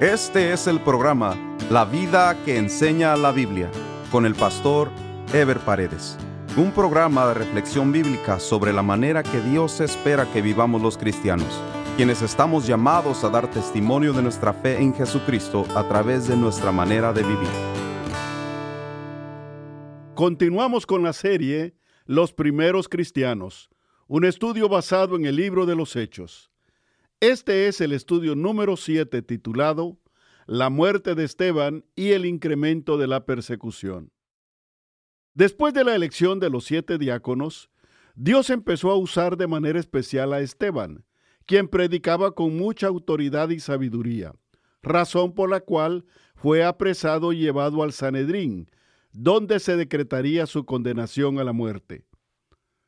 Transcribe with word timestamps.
Este 0.00 0.52
es 0.52 0.66
el 0.66 0.80
programa 0.80 1.36
La 1.70 1.84
vida 1.84 2.36
que 2.44 2.58
enseña 2.58 3.16
la 3.16 3.30
Biblia 3.30 3.70
con 4.10 4.26
el 4.26 4.34
pastor 4.34 4.90
Ever 5.32 5.60
Paredes. 5.60 6.18
Un 6.56 6.72
programa 6.72 7.28
de 7.28 7.34
reflexión 7.34 7.92
bíblica 7.92 8.40
sobre 8.40 8.72
la 8.72 8.82
manera 8.82 9.22
que 9.22 9.40
Dios 9.40 9.80
espera 9.80 10.26
que 10.32 10.42
vivamos 10.42 10.82
los 10.82 10.98
cristianos, 10.98 11.46
quienes 11.96 12.22
estamos 12.22 12.66
llamados 12.66 13.22
a 13.22 13.30
dar 13.30 13.48
testimonio 13.48 14.12
de 14.12 14.22
nuestra 14.22 14.52
fe 14.52 14.82
en 14.82 14.92
Jesucristo 14.92 15.64
a 15.76 15.86
través 15.86 16.26
de 16.26 16.36
nuestra 16.36 16.72
manera 16.72 17.12
de 17.12 17.22
vivir. 17.22 17.48
Continuamos 20.16 20.86
con 20.86 21.04
la 21.04 21.12
serie 21.12 21.76
Los 22.04 22.32
primeros 22.32 22.88
cristianos, 22.88 23.70
un 24.08 24.24
estudio 24.24 24.68
basado 24.68 25.14
en 25.14 25.24
el 25.24 25.36
libro 25.36 25.66
de 25.66 25.76
los 25.76 25.94
Hechos. 25.94 26.50
Este 27.26 27.68
es 27.68 27.80
el 27.80 27.92
estudio 27.92 28.36
número 28.36 28.76
7 28.76 29.22
titulado 29.22 29.96
La 30.44 30.68
muerte 30.68 31.14
de 31.14 31.24
Esteban 31.24 31.86
y 31.96 32.10
el 32.10 32.26
incremento 32.26 32.98
de 32.98 33.06
la 33.06 33.24
persecución. 33.24 34.12
Después 35.32 35.72
de 35.72 35.84
la 35.84 35.94
elección 35.94 36.38
de 36.38 36.50
los 36.50 36.66
siete 36.66 36.98
diáconos, 36.98 37.70
Dios 38.14 38.50
empezó 38.50 38.90
a 38.90 38.96
usar 38.96 39.38
de 39.38 39.46
manera 39.46 39.80
especial 39.80 40.34
a 40.34 40.40
Esteban, 40.40 41.06
quien 41.46 41.68
predicaba 41.68 42.34
con 42.34 42.58
mucha 42.58 42.88
autoridad 42.88 43.48
y 43.48 43.58
sabiduría, 43.58 44.34
razón 44.82 45.32
por 45.32 45.48
la 45.48 45.60
cual 45.60 46.04
fue 46.34 46.62
apresado 46.62 47.32
y 47.32 47.38
llevado 47.38 47.82
al 47.82 47.94
Sanedrín, 47.94 48.70
donde 49.12 49.60
se 49.60 49.78
decretaría 49.78 50.44
su 50.44 50.66
condenación 50.66 51.38
a 51.38 51.44
la 51.44 51.54
muerte. 51.54 52.04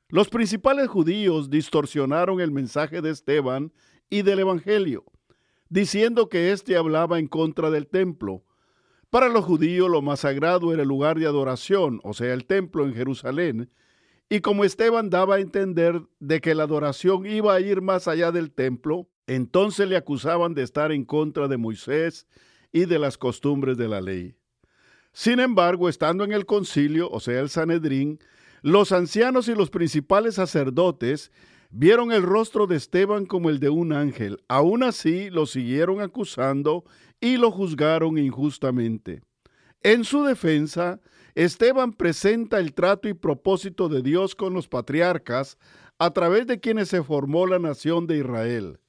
Los 0.09 0.29
principales 0.29 0.89
judíos 0.89 1.51
distorsionaron 1.51 2.41
el 2.41 2.53
mensaje 2.53 3.01
de 3.01 3.11
Esteban 3.11 3.73
y 4.11 4.23
del 4.23 4.41
Evangelio, 4.41 5.05
diciendo 5.69 6.29
que 6.29 6.53
éste 6.53 6.77
hablaba 6.77 7.19
en 7.19 7.27
contra 7.27 7.71
del 7.71 7.87
templo. 7.87 8.45
Para 9.11 9.29
los 9.29 9.45
judíos 9.45 9.89
lo 9.91 10.03
más 10.03 10.21
sagrado 10.21 10.73
era 10.73 10.83
el 10.83 10.89
lugar 10.89 11.19
de 11.19 11.27
adoración, 11.27 12.01
o 12.05 12.15
sea, 12.15 12.33
el 12.35 12.45
templo 12.45 12.85
en 12.85 12.95
Jerusalén, 12.95 13.71
y 14.29 14.41
como 14.41 14.65
Esteban 14.65 15.09
daba 15.09 15.37
a 15.37 15.41
entender 15.41 16.03
de 16.19 16.41
que 16.41 16.55
la 16.55 16.65
adoración 16.65 17.27
iba 17.27 17.55
a 17.55 17.61
ir 17.61 17.81
más 17.81 18.09
allá 18.09 18.33
del 18.33 18.51
templo, 18.51 19.09
entonces 19.27 19.89
le 19.89 19.97
acusaban 19.97 20.55
de 20.55 20.63
estar 20.63 20.91
en 20.91 21.05
contra 21.05 21.47
de 21.47 21.57
Moisés 21.57 22.27
y 22.73 22.87
de 22.87 22.99
las 22.99 23.19
costumbres 23.19 23.77
de 23.77 23.89
la 23.89 24.01
ley. 24.01 24.35
Sin 25.13 25.41
embargo, 25.41 25.89
estando 25.89 26.25
en 26.25 26.33
el 26.33 26.45
concilio, 26.45 27.09
o 27.11 27.21
sea, 27.21 27.41
el 27.41 27.49
Sanedrín, 27.49 28.19
los 28.63 28.93
ancianos 28.93 29.49
y 29.49 29.55
los 29.55 29.71
principales 29.71 30.35
sacerdotes 30.35 31.31
vieron 31.71 32.13
el 32.13 32.23
rostro 32.23 32.67
de 32.67 32.77
Esteban 32.77 33.27
como 33.27 33.51
el 33.51 33.61
de 33.61 33.69
un 33.69 33.93
ángel. 33.93 34.43
Aún 34.49 34.83
así 34.83 35.31
lo 35.31 35.47
siguieron 35.47 36.01
acusando 36.01 36.85
y 37.21 37.37
lo 37.37 37.51
juzgaron 37.51 38.19
injustamente. 38.19 39.23
En 39.83 40.05
su 40.05 40.25
defensa, 40.25 41.01
Esteban 41.35 41.93
presenta 41.93 42.59
el 42.59 42.73
trato 42.73 43.09
y 43.09 43.15
propósito 43.15 43.89
de 43.89 44.03
Dios 44.03 44.35
con 44.35 44.55
los 44.55 44.69
patriarcas 44.69 45.59
a 45.99 46.11
través 46.11 46.47
de 46.47 46.61
quienes 46.61 46.89
se 46.89 47.03
formó 47.03 47.47
la 47.47 47.59
nación 47.59 48.07
de 48.07 48.19
Israel. 48.19 48.81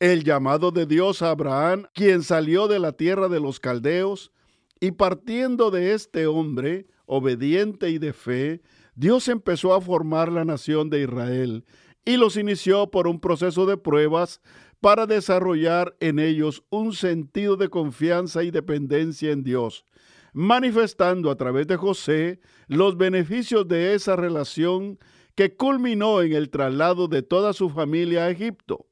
El 0.00 0.22
llamado 0.22 0.70
de 0.70 0.86
Dios 0.86 1.22
a 1.22 1.30
Abraham, 1.30 1.86
quien 1.92 2.22
salió 2.22 2.68
de 2.68 2.78
la 2.78 2.92
tierra 2.92 3.28
de 3.28 3.40
los 3.40 3.58
caldeos, 3.58 4.32
y 4.80 4.92
partiendo 4.92 5.72
de 5.72 5.92
este 5.92 6.28
hombre, 6.28 6.86
obediente 7.06 7.90
y 7.90 7.98
de 7.98 8.12
fe, 8.12 8.62
Dios 8.94 9.28
empezó 9.28 9.74
a 9.74 9.80
formar 9.80 10.30
la 10.30 10.44
nación 10.44 10.88
de 10.90 11.02
Israel 11.02 11.64
y 12.08 12.16
los 12.16 12.38
inició 12.38 12.90
por 12.90 13.06
un 13.06 13.20
proceso 13.20 13.66
de 13.66 13.76
pruebas 13.76 14.40
para 14.80 15.06
desarrollar 15.06 15.94
en 16.00 16.18
ellos 16.18 16.64
un 16.70 16.94
sentido 16.94 17.58
de 17.58 17.68
confianza 17.68 18.42
y 18.42 18.50
dependencia 18.50 19.30
en 19.30 19.44
Dios, 19.44 19.84
manifestando 20.32 21.30
a 21.30 21.36
través 21.36 21.66
de 21.66 21.76
José 21.76 22.40
los 22.66 22.96
beneficios 22.96 23.68
de 23.68 23.92
esa 23.92 24.16
relación 24.16 24.98
que 25.34 25.54
culminó 25.54 26.22
en 26.22 26.32
el 26.32 26.48
traslado 26.48 27.08
de 27.08 27.20
toda 27.20 27.52
su 27.52 27.68
familia 27.68 28.24
a 28.24 28.30
Egipto. 28.30 28.86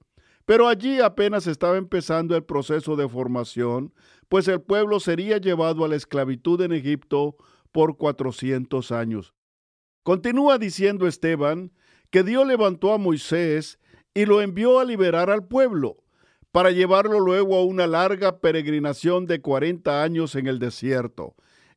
Pero 0.44 0.68
allí 0.68 1.00
apenas 1.00 1.46
estaba 1.46 1.78
empezando 1.78 2.36
el 2.36 2.44
proceso 2.44 2.96
de 2.96 3.08
formación, 3.08 3.94
pues 4.28 4.46
el 4.46 4.60
pueblo 4.60 5.00
sería 5.00 5.38
llevado 5.38 5.86
a 5.86 5.88
la 5.88 5.96
esclavitud 5.96 6.60
en 6.60 6.72
Egipto 6.72 7.38
por 7.72 7.96
400 7.96 8.92
años. 8.92 9.32
Continúa 10.02 10.58
diciendo 10.58 11.06
Esteban 11.06 11.72
que 12.10 12.22
Dios 12.22 12.46
levantó 12.46 12.92
a 12.92 12.98
Moisés 12.98 13.78
y 14.14 14.24
lo 14.24 14.40
envió 14.40 14.80
a 14.80 14.84
liberar 14.84 15.30
al 15.30 15.46
pueblo, 15.46 15.98
para 16.50 16.70
llevarlo 16.70 17.20
luego 17.20 17.56
a 17.56 17.64
una 17.64 17.86
larga 17.86 18.40
peregrinación 18.40 19.26
de 19.26 19.42
40 19.42 20.02
años 20.02 20.34
en 20.36 20.46
el 20.46 20.58
desierto, 20.58 21.34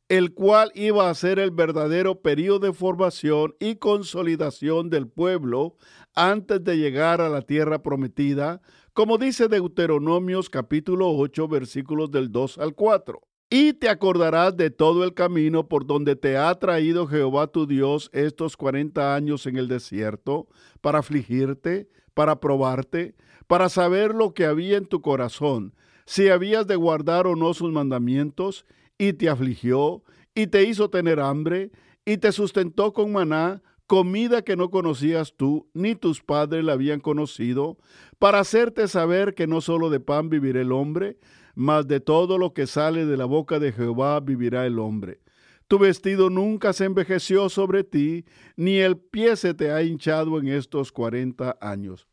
el 0.08 0.32
cual 0.32 0.72
iba 0.74 1.10
a 1.10 1.14
ser 1.14 1.38
el 1.38 1.50
verdadero 1.50 2.22
periodo 2.22 2.60
de 2.60 2.72
formación 2.72 3.54
y 3.60 3.76
consolidación 3.76 4.88
del 4.88 5.06
pueblo 5.06 5.76
antes 6.14 6.64
de 6.64 6.78
llegar 6.78 7.20
a 7.20 7.28
la 7.28 7.42
tierra 7.42 7.82
prometida, 7.82 8.62
como 8.94 9.18
dice 9.18 9.48
Deuteronomios 9.48 10.48
capítulo 10.48 11.10
8 11.10 11.46
versículos 11.46 12.10
del 12.10 12.32
2 12.32 12.56
al 12.56 12.74
4. 12.74 13.20
Y 13.52 13.72
te 13.72 13.88
acordarás 13.88 14.56
de 14.56 14.70
todo 14.70 15.02
el 15.02 15.12
camino 15.12 15.66
por 15.66 15.84
donde 15.84 16.14
te 16.14 16.36
ha 16.36 16.54
traído 16.54 17.08
Jehová 17.08 17.48
tu 17.48 17.66
Dios 17.66 18.08
estos 18.12 18.56
cuarenta 18.56 19.16
años 19.16 19.44
en 19.46 19.56
el 19.56 19.66
desierto, 19.66 20.46
para 20.80 21.00
afligirte, 21.00 21.88
para 22.14 22.38
probarte, 22.38 23.16
para 23.48 23.68
saber 23.68 24.14
lo 24.14 24.34
que 24.34 24.46
había 24.46 24.76
en 24.76 24.86
tu 24.86 25.00
corazón, 25.02 25.74
si 26.06 26.28
habías 26.28 26.68
de 26.68 26.76
guardar 26.76 27.26
o 27.26 27.34
no 27.34 27.52
sus 27.52 27.72
mandamientos, 27.72 28.66
y 28.98 29.14
te 29.14 29.28
afligió, 29.28 30.04
y 30.32 30.46
te 30.46 30.62
hizo 30.62 30.88
tener 30.88 31.18
hambre, 31.18 31.72
y 32.04 32.18
te 32.18 32.30
sustentó 32.30 32.92
con 32.92 33.10
maná, 33.10 33.62
comida 33.90 34.42
que 34.42 34.54
no 34.54 34.70
conocías 34.70 35.34
tú, 35.36 35.68
ni 35.74 35.96
tus 35.96 36.22
padres 36.22 36.62
la 36.62 36.74
habían 36.74 37.00
conocido, 37.00 37.76
para 38.20 38.38
hacerte 38.38 38.86
saber 38.86 39.34
que 39.34 39.48
no 39.48 39.60
solo 39.60 39.90
de 39.90 39.98
pan 39.98 40.30
vivirá 40.30 40.60
el 40.60 40.70
hombre, 40.70 41.18
mas 41.56 41.88
de 41.88 41.98
todo 41.98 42.38
lo 42.38 42.54
que 42.54 42.68
sale 42.68 43.04
de 43.04 43.16
la 43.16 43.24
boca 43.24 43.58
de 43.58 43.72
Jehová 43.72 44.20
vivirá 44.20 44.64
el 44.64 44.78
hombre. 44.78 45.18
Tu 45.66 45.76
vestido 45.80 46.30
nunca 46.30 46.72
se 46.72 46.84
envejeció 46.84 47.48
sobre 47.48 47.82
ti, 47.82 48.26
ni 48.54 48.76
el 48.76 48.96
pie 48.96 49.34
se 49.34 49.54
te 49.54 49.72
ha 49.72 49.82
hinchado 49.82 50.38
en 50.38 50.46
estos 50.46 50.92
cuarenta 50.92 51.58
años. 51.60 52.06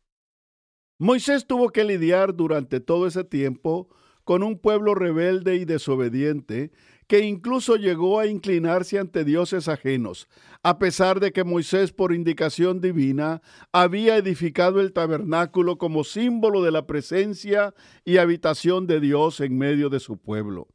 Moisés 0.98 1.46
tuvo 1.46 1.68
que 1.68 1.84
lidiar 1.84 2.34
durante 2.34 2.80
todo 2.80 3.06
ese 3.06 3.22
tiempo 3.22 3.88
con 4.24 4.42
un 4.42 4.58
pueblo 4.58 4.96
rebelde 4.96 5.54
y 5.54 5.64
desobediente 5.64 6.72
que 7.08 7.20
incluso 7.20 7.76
llegó 7.76 8.20
a 8.20 8.26
inclinarse 8.26 8.98
ante 8.98 9.24
dioses 9.24 9.66
ajenos, 9.66 10.28
a 10.62 10.78
pesar 10.78 11.20
de 11.20 11.32
que 11.32 11.42
Moisés, 11.42 11.90
por 11.90 12.12
indicación 12.12 12.80
divina, 12.80 13.40
había 13.72 14.16
edificado 14.16 14.80
el 14.80 14.92
tabernáculo 14.92 15.78
como 15.78 16.04
símbolo 16.04 16.62
de 16.62 16.70
la 16.70 16.86
presencia 16.86 17.74
y 18.04 18.18
habitación 18.18 18.86
de 18.86 19.00
Dios 19.00 19.40
en 19.40 19.56
medio 19.56 19.88
de 19.88 20.00
su 20.00 20.18
pueblo. 20.18 20.68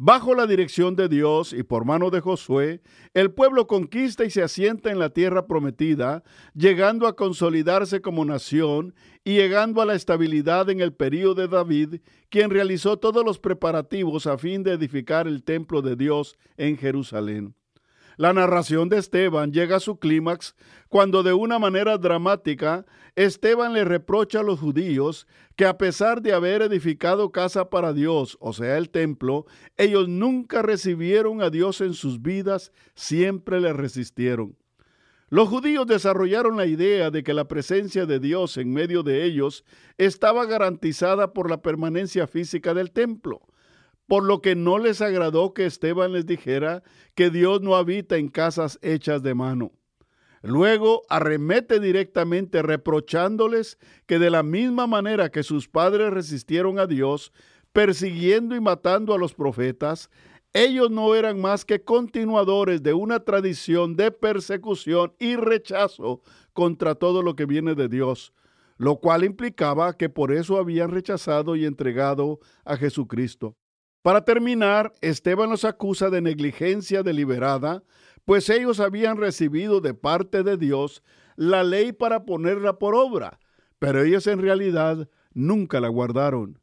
Bajo 0.00 0.36
la 0.36 0.46
dirección 0.46 0.94
de 0.94 1.08
Dios 1.08 1.52
y 1.52 1.64
por 1.64 1.84
mano 1.84 2.10
de 2.10 2.20
Josué, 2.20 2.82
el 3.14 3.32
pueblo 3.32 3.66
conquista 3.66 4.24
y 4.24 4.30
se 4.30 4.44
asienta 4.44 4.92
en 4.92 5.00
la 5.00 5.10
tierra 5.10 5.48
prometida, 5.48 6.22
llegando 6.54 7.08
a 7.08 7.16
consolidarse 7.16 8.00
como 8.00 8.24
nación 8.24 8.94
y 9.24 9.34
llegando 9.34 9.82
a 9.82 9.86
la 9.86 9.96
estabilidad 9.96 10.70
en 10.70 10.78
el 10.78 10.92
período 10.92 11.34
de 11.34 11.48
David, 11.48 12.00
quien 12.28 12.50
realizó 12.50 12.96
todos 12.98 13.24
los 13.24 13.40
preparativos 13.40 14.28
a 14.28 14.38
fin 14.38 14.62
de 14.62 14.74
edificar 14.74 15.26
el 15.26 15.42
templo 15.42 15.82
de 15.82 15.96
Dios 15.96 16.38
en 16.56 16.76
Jerusalén. 16.76 17.56
La 18.18 18.32
narración 18.32 18.88
de 18.88 18.98
Esteban 18.98 19.52
llega 19.52 19.76
a 19.76 19.80
su 19.80 20.00
clímax 20.00 20.56
cuando 20.88 21.22
de 21.22 21.34
una 21.34 21.60
manera 21.60 21.98
dramática 21.98 22.84
Esteban 23.14 23.72
le 23.72 23.84
reprocha 23.84 24.40
a 24.40 24.42
los 24.42 24.58
judíos 24.58 25.28
que 25.54 25.64
a 25.64 25.78
pesar 25.78 26.20
de 26.20 26.32
haber 26.32 26.62
edificado 26.62 27.30
casa 27.30 27.70
para 27.70 27.92
Dios, 27.92 28.36
o 28.40 28.52
sea, 28.52 28.76
el 28.76 28.90
templo, 28.90 29.46
ellos 29.76 30.08
nunca 30.08 30.62
recibieron 30.62 31.42
a 31.42 31.50
Dios 31.50 31.80
en 31.80 31.94
sus 31.94 32.20
vidas, 32.20 32.72
siempre 32.96 33.60
le 33.60 33.72
resistieron. 33.72 34.56
Los 35.28 35.48
judíos 35.48 35.86
desarrollaron 35.86 36.56
la 36.56 36.66
idea 36.66 37.12
de 37.12 37.22
que 37.22 37.34
la 37.34 37.46
presencia 37.46 38.04
de 38.04 38.18
Dios 38.18 38.56
en 38.56 38.72
medio 38.72 39.04
de 39.04 39.26
ellos 39.26 39.64
estaba 39.96 40.44
garantizada 40.44 41.32
por 41.32 41.48
la 41.48 41.62
permanencia 41.62 42.26
física 42.26 42.74
del 42.74 42.90
templo 42.90 43.42
por 44.08 44.24
lo 44.24 44.40
que 44.40 44.56
no 44.56 44.78
les 44.78 45.02
agradó 45.02 45.52
que 45.52 45.66
Esteban 45.66 46.12
les 46.12 46.26
dijera 46.26 46.82
que 47.14 47.30
Dios 47.30 47.60
no 47.60 47.76
habita 47.76 48.16
en 48.16 48.28
casas 48.28 48.78
hechas 48.82 49.22
de 49.22 49.34
mano. 49.34 49.70
Luego 50.42 51.02
arremete 51.10 51.78
directamente 51.78 52.62
reprochándoles 52.62 53.78
que 54.06 54.18
de 54.18 54.30
la 54.30 54.42
misma 54.42 54.86
manera 54.86 55.30
que 55.30 55.42
sus 55.42 55.68
padres 55.68 56.10
resistieron 56.10 56.78
a 56.78 56.86
Dios, 56.86 57.32
persiguiendo 57.72 58.56
y 58.56 58.60
matando 58.60 59.12
a 59.12 59.18
los 59.18 59.34
profetas, 59.34 60.08
ellos 60.54 60.90
no 60.90 61.14
eran 61.14 61.38
más 61.38 61.66
que 61.66 61.84
continuadores 61.84 62.82
de 62.82 62.94
una 62.94 63.20
tradición 63.20 63.94
de 63.94 64.10
persecución 64.10 65.12
y 65.18 65.36
rechazo 65.36 66.22
contra 66.54 66.94
todo 66.94 67.22
lo 67.22 67.36
que 67.36 67.44
viene 67.44 67.74
de 67.74 67.88
Dios, 67.88 68.32
lo 68.78 68.96
cual 68.96 69.24
implicaba 69.24 69.92
que 69.98 70.08
por 70.08 70.32
eso 70.32 70.56
habían 70.56 70.90
rechazado 70.90 71.56
y 71.56 71.66
entregado 71.66 72.38
a 72.64 72.78
Jesucristo. 72.78 73.54
Para 74.02 74.24
terminar, 74.24 74.94
Esteban 75.00 75.50
los 75.50 75.64
acusa 75.64 76.10
de 76.10 76.20
negligencia 76.20 77.02
deliberada, 77.02 77.82
pues 78.24 78.48
ellos 78.48 78.80
habían 78.80 79.16
recibido 79.16 79.80
de 79.80 79.94
parte 79.94 80.42
de 80.42 80.56
Dios 80.56 81.02
la 81.36 81.64
ley 81.64 81.92
para 81.92 82.24
ponerla 82.24 82.78
por 82.78 82.94
obra, 82.94 83.38
pero 83.78 84.02
ellos 84.02 84.26
en 84.26 84.40
realidad 84.40 85.08
nunca 85.32 85.80
la 85.80 85.88
guardaron. 85.88 86.60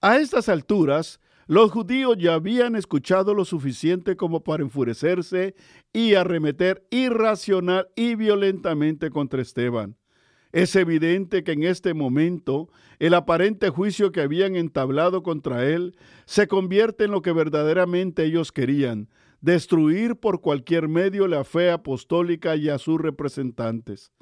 A 0.00 0.18
estas 0.18 0.48
alturas, 0.48 1.20
los 1.46 1.70
judíos 1.70 2.16
ya 2.18 2.34
habían 2.34 2.76
escuchado 2.76 3.34
lo 3.34 3.44
suficiente 3.44 4.16
como 4.16 4.42
para 4.42 4.62
enfurecerse 4.62 5.54
y 5.92 6.14
arremeter 6.14 6.86
irracional 6.90 7.88
y 7.94 8.14
violentamente 8.14 9.10
contra 9.10 9.42
Esteban. 9.42 9.96
Es 10.52 10.76
evidente 10.76 11.44
que 11.44 11.52
en 11.52 11.62
este 11.64 11.94
momento 11.94 12.68
el 12.98 13.14
aparente 13.14 13.70
juicio 13.70 14.12
que 14.12 14.20
habían 14.20 14.54
entablado 14.54 15.22
contra 15.22 15.66
él 15.66 15.96
se 16.26 16.46
convierte 16.46 17.04
en 17.04 17.10
lo 17.10 17.22
que 17.22 17.32
verdaderamente 17.32 18.24
ellos 18.24 18.52
querían, 18.52 19.08
destruir 19.40 20.16
por 20.16 20.42
cualquier 20.42 20.88
medio 20.88 21.26
la 21.26 21.44
fe 21.44 21.70
apostólica 21.70 22.54
y 22.56 22.68
a 22.68 22.78
sus 22.78 23.00
representantes. 23.00 24.12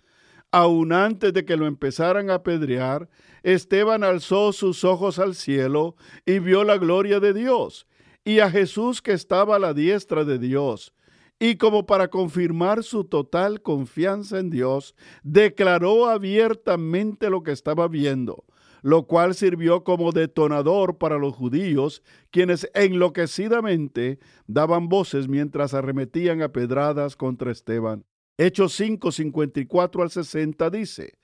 Aun 0.53 0.93
antes 0.93 1.32
de 1.32 1.44
que 1.44 1.56
lo 1.56 1.67
empezaran 1.67 2.31
a 2.31 2.37
apedrear, 2.37 3.09
Esteban 3.43 4.05
alzó 4.05 4.53
sus 4.53 4.85
ojos 4.85 5.19
al 5.19 5.35
cielo 5.35 5.97
y 6.27 6.38
vio 6.38 6.65
la 6.65 6.79
gloria 6.79 7.19
de 7.19 7.32
Dios 7.32 7.87
y 8.25 8.41
a 8.41 8.50
Jesús 8.50 9.03
que 9.03 9.12
estaba 9.12 9.56
a 9.56 9.61
la 9.61 9.75
diestra 9.75 10.25
de 10.25 10.38
Dios. 10.38 10.93
Y 11.43 11.57
como 11.57 11.87
para 11.87 12.09
confirmar 12.09 12.85
su 12.85 13.05
total 13.05 13.63
confianza 13.63 14.39
en 14.39 14.51
Dios, 14.51 14.95
declaró 15.23 16.07
abiertamente 16.07 17.31
lo 17.31 17.43
que 17.43 17.53
estaba 17.53 17.89
viendo, 17.89 18.45
lo 18.83 19.07
cual 19.07 19.35
sirvió 19.35 19.83
como 19.83 20.13
detonador 20.13 20.99
para 20.99 21.17
los 21.17 21.35
judíos, 21.35 22.03
quienes 22.31 22.69
enloquecidamente 22.75 24.19
daban 24.47 24.91
voces 24.91 25.29
mientras 25.29 25.73
arremetían 25.73 26.43
a 26.43 26.51
pedradas 26.51 27.17
contra 27.17 27.51
Esteban. 27.51 28.05
Hechos 28.37 28.75
5, 28.75 29.11
54 29.11 30.03
al 30.03 30.11
60 30.11 30.69
dice, 30.69 31.15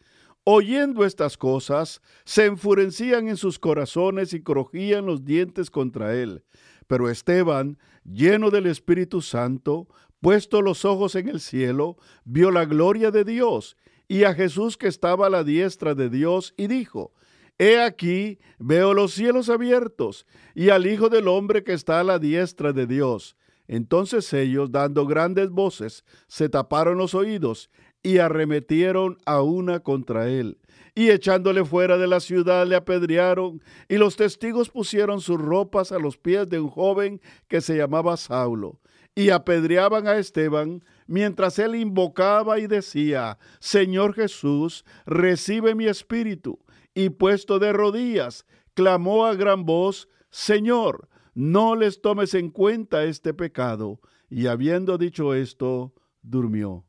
Oyendo 0.48 1.04
estas 1.04 1.36
cosas, 1.36 2.00
se 2.24 2.46
enfurecían 2.46 3.28
en 3.28 3.36
sus 3.36 3.58
corazones 3.58 4.32
y 4.32 4.42
crujían 4.42 5.04
los 5.04 5.24
dientes 5.24 5.70
contra 5.70 6.14
él. 6.14 6.44
Pero 6.86 7.10
Esteban, 7.10 7.78
lleno 8.04 8.50
del 8.50 8.66
Espíritu 8.66 9.22
Santo, 9.22 9.88
puesto 10.26 10.60
los 10.60 10.84
ojos 10.84 11.14
en 11.14 11.28
el 11.28 11.38
cielo, 11.38 11.96
vio 12.24 12.50
la 12.50 12.64
gloria 12.64 13.12
de 13.12 13.22
Dios 13.22 13.76
y 14.08 14.24
a 14.24 14.34
Jesús 14.34 14.76
que 14.76 14.88
estaba 14.88 15.28
a 15.28 15.30
la 15.30 15.44
diestra 15.44 15.94
de 15.94 16.10
Dios 16.10 16.52
y 16.56 16.66
dijo, 16.66 17.14
He 17.58 17.80
aquí, 17.80 18.40
veo 18.58 18.92
los 18.92 19.12
cielos 19.12 19.48
abiertos 19.48 20.26
y 20.52 20.70
al 20.70 20.88
Hijo 20.88 21.10
del 21.10 21.28
Hombre 21.28 21.62
que 21.62 21.74
está 21.74 22.00
a 22.00 22.02
la 22.02 22.18
diestra 22.18 22.72
de 22.72 22.88
Dios. 22.88 23.36
Entonces 23.68 24.32
ellos, 24.32 24.72
dando 24.72 25.06
grandes 25.06 25.50
voces, 25.50 26.04
se 26.26 26.48
taparon 26.48 26.98
los 26.98 27.14
oídos 27.14 27.70
y 28.02 28.18
arremetieron 28.18 29.18
a 29.26 29.42
una 29.42 29.78
contra 29.78 30.28
él. 30.28 30.58
Y 30.96 31.10
echándole 31.10 31.64
fuera 31.64 31.98
de 31.98 32.08
la 32.08 32.18
ciudad 32.18 32.66
le 32.66 32.74
apedrearon, 32.74 33.62
y 33.88 33.96
los 33.96 34.16
testigos 34.16 34.70
pusieron 34.70 35.20
sus 35.20 35.40
ropas 35.40 35.92
a 35.92 36.00
los 36.00 36.18
pies 36.18 36.48
de 36.48 36.58
un 36.58 36.68
joven 36.68 37.20
que 37.46 37.60
se 37.60 37.76
llamaba 37.76 38.16
Saulo, 38.16 38.80
y 39.16 39.30
apedreaban 39.30 40.06
a 40.06 40.18
Esteban, 40.18 40.84
mientras 41.06 41.58
él 41.58 41.74
invocaba 41.74 42.60
y 42.60 42.66
decía, 42.66 43.38
Señor 43.60 44.14
Jesús, 44.14 44.84
recibe 45.06 45.74
mi 45.74 45.86
espíritu. 45.86 46.60
Y 46.94 47.08
puesto 47.08 47.58
de 47.58 47.72
rodillas, 47.72 48.46
clamó 48.74 49.24
a 49.24 49.34
gran 49.34 49.64
voz, 49.64 50.08
Señor, 50.28 51.08
no 51.34 51.76
les 51.76 52.02
tomes 52.02 52.34
en 52.34 52.50
cuenta 52.50 53.04
este 53.04 53.32
pecado. 53.32 54.00
Y 54.28 54.48
habiendo 54.48 54.98
dicho 54.98 55.32
esto, 55.32 55.94
durmió. 56.20 56.84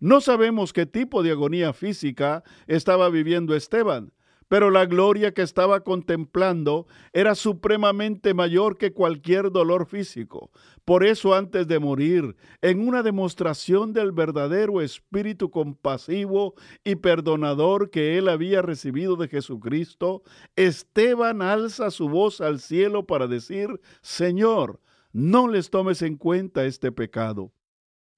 No 0.00 0.22
sabemos 0.22 0.72
qué 0.72 0.86
tipo 0.86 1.22
de 1.22 1.32
agonía 1.32 1.74
física 1.74 2.42
estaba 2.66 3.10
viviendo 3.10 3.54
Esteban, 3.54 4.14
pero 4.48 4.70
la 4.70 4.86
gloria 4.86 5.32
que 5.32 5.42
estaba 5.42 5.80
contemplando 5.80 6.86
era 7.12 7.34
supremamente 7.34 8.34
mayor 8.34 8.76
que 8.76 8.92
cualquier 8.92 9.50
dolor 9.50 9.86
físico. 9.86 10.50
Por 10.84 11.04
eso 11.04 11.34
antes 11.34 11.66
de 11.66 11.78
morir, 11.78 12.36
en 12.60 12.86
una 12.86 13.02
demostración 13.02 13.92
del 13.92 14.12
verdadero 14.12 14.80
espíritu 14.82 15.50
compasivo 15.50 16.54
y 16.84 16.96
perdonador 16.96 17.90
que 17.90 18.18
él 18.18 18.28
había 18.28 18.60
recibido 18.60 19.16
de 19.16 19.28
Jesucristo, 19.28 20.22
Esteban 20.56 21.40
alza 21.40 21.90
su 21.90 22.08
voz 22.08 22.40
al 22.40 22.60
cielo 22.60 23.06
para 23.06 23.26
decir, 23.26 23.80
Señor, 24.02 24.80
no 25.12 25.48
les 25.48 25.70
tomes 25.70 26.02
en 26.02 26.16
cuenta 26.16 26.64
este 26.66 26.92
pecado. 26.92 27.52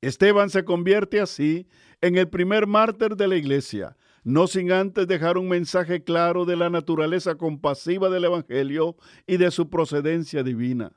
Esteban 0.01 0.51
se 0.51 0.65
convierte 0.65 1.21
así 1.21 1.69
en 2.01 2.17
el 2.17 2.29
primer 2.29 2.67
mártir 2.67 3.17
de 3.17 3.29
la 3.29 3.37
iglesia, 3.37 3.97
no 4.27 4.49
sin 4.49 4.73
antes 4.73 5.07
dejar 5.07 5.39
un 5.39 5.47
mensaje 5.49 6.03
claro 6.03 6.45
de 6.47 6.57
la 6.57 6.69
naturaleza 6.69 7.37
compasiva 7.37 8.11
del 8.11 8.25
Evangelio 8.25 8.97
y 9.25 9.37
de 9.37 9.53
su 9.53 9.71
procedencia 9.71 10.43
divina. 10.43 10.91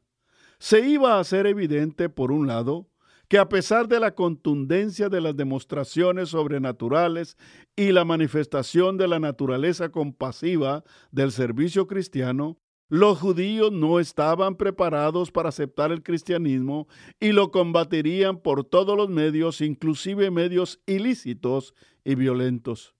Se 0.57 0.79
iba 0.89 1.13
a 1.13 1.19
hacer 1.19 1.45
evidente, 1.45 2.09
por 2.09 2.31
un 2.31 2.47
lado, 2.47 2.89
que 3.27 3.37
a 3.37 3.47
pesar 3.47 3.87
de 3.87 3.99
la 3.99 4.15
contundencia 4.15 5.09
de 5.09 5.21
las 5.21 5.37
demostraciones 5.37 6.29
sobrenaturales 6.29 7.37
y 7.75 7.91
la 7.91 8.03
manifestación 8.03 8.97
de 8.97 9.07
la 9.07 9.19
naturaleza 9.19 9.89
compasiva 9.89 10.83
del 11.11 11.31
servicio 11.31 11.85
cristiano, 11.85 12.57
los 12.87 13.19
judíos 13.19 13.71
no 13.71 13.99
estaban 13.99 14.55
preparados 14.55 15.29
para 15.29 15.49
aceptar 15.49 15.91
el 15.91 16.01
cristianismo 16.01 16.87
y 17.19 17.33
lo 17.33 17.51
combatirían 17.51 18.39
por 18.41 18.63
todos 18.63 18.97
los 18.97 19.09
medios, 19.09 19.61
inclusive 19.61 20.31
medios 20.31 20.81
ilícitos 20.87 21.75
y 22.03 22.15
violentos. 22.15 22.95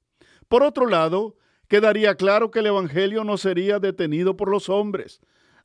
Por 0.49 0.63
otro 0.63 0.87
lado, 0.87 1.37
quedaría 1.67 2.15
claro 2.15 2.49
que 2.49 2.59
el 2.59 2.65
Evangelio 2.65 3.23
no 3.23 3.37
sería 3.37 3.77
detenido 3.77 4.35
por 4.35 4.49
los 4.49 4.67
hombres, 4.67 5.21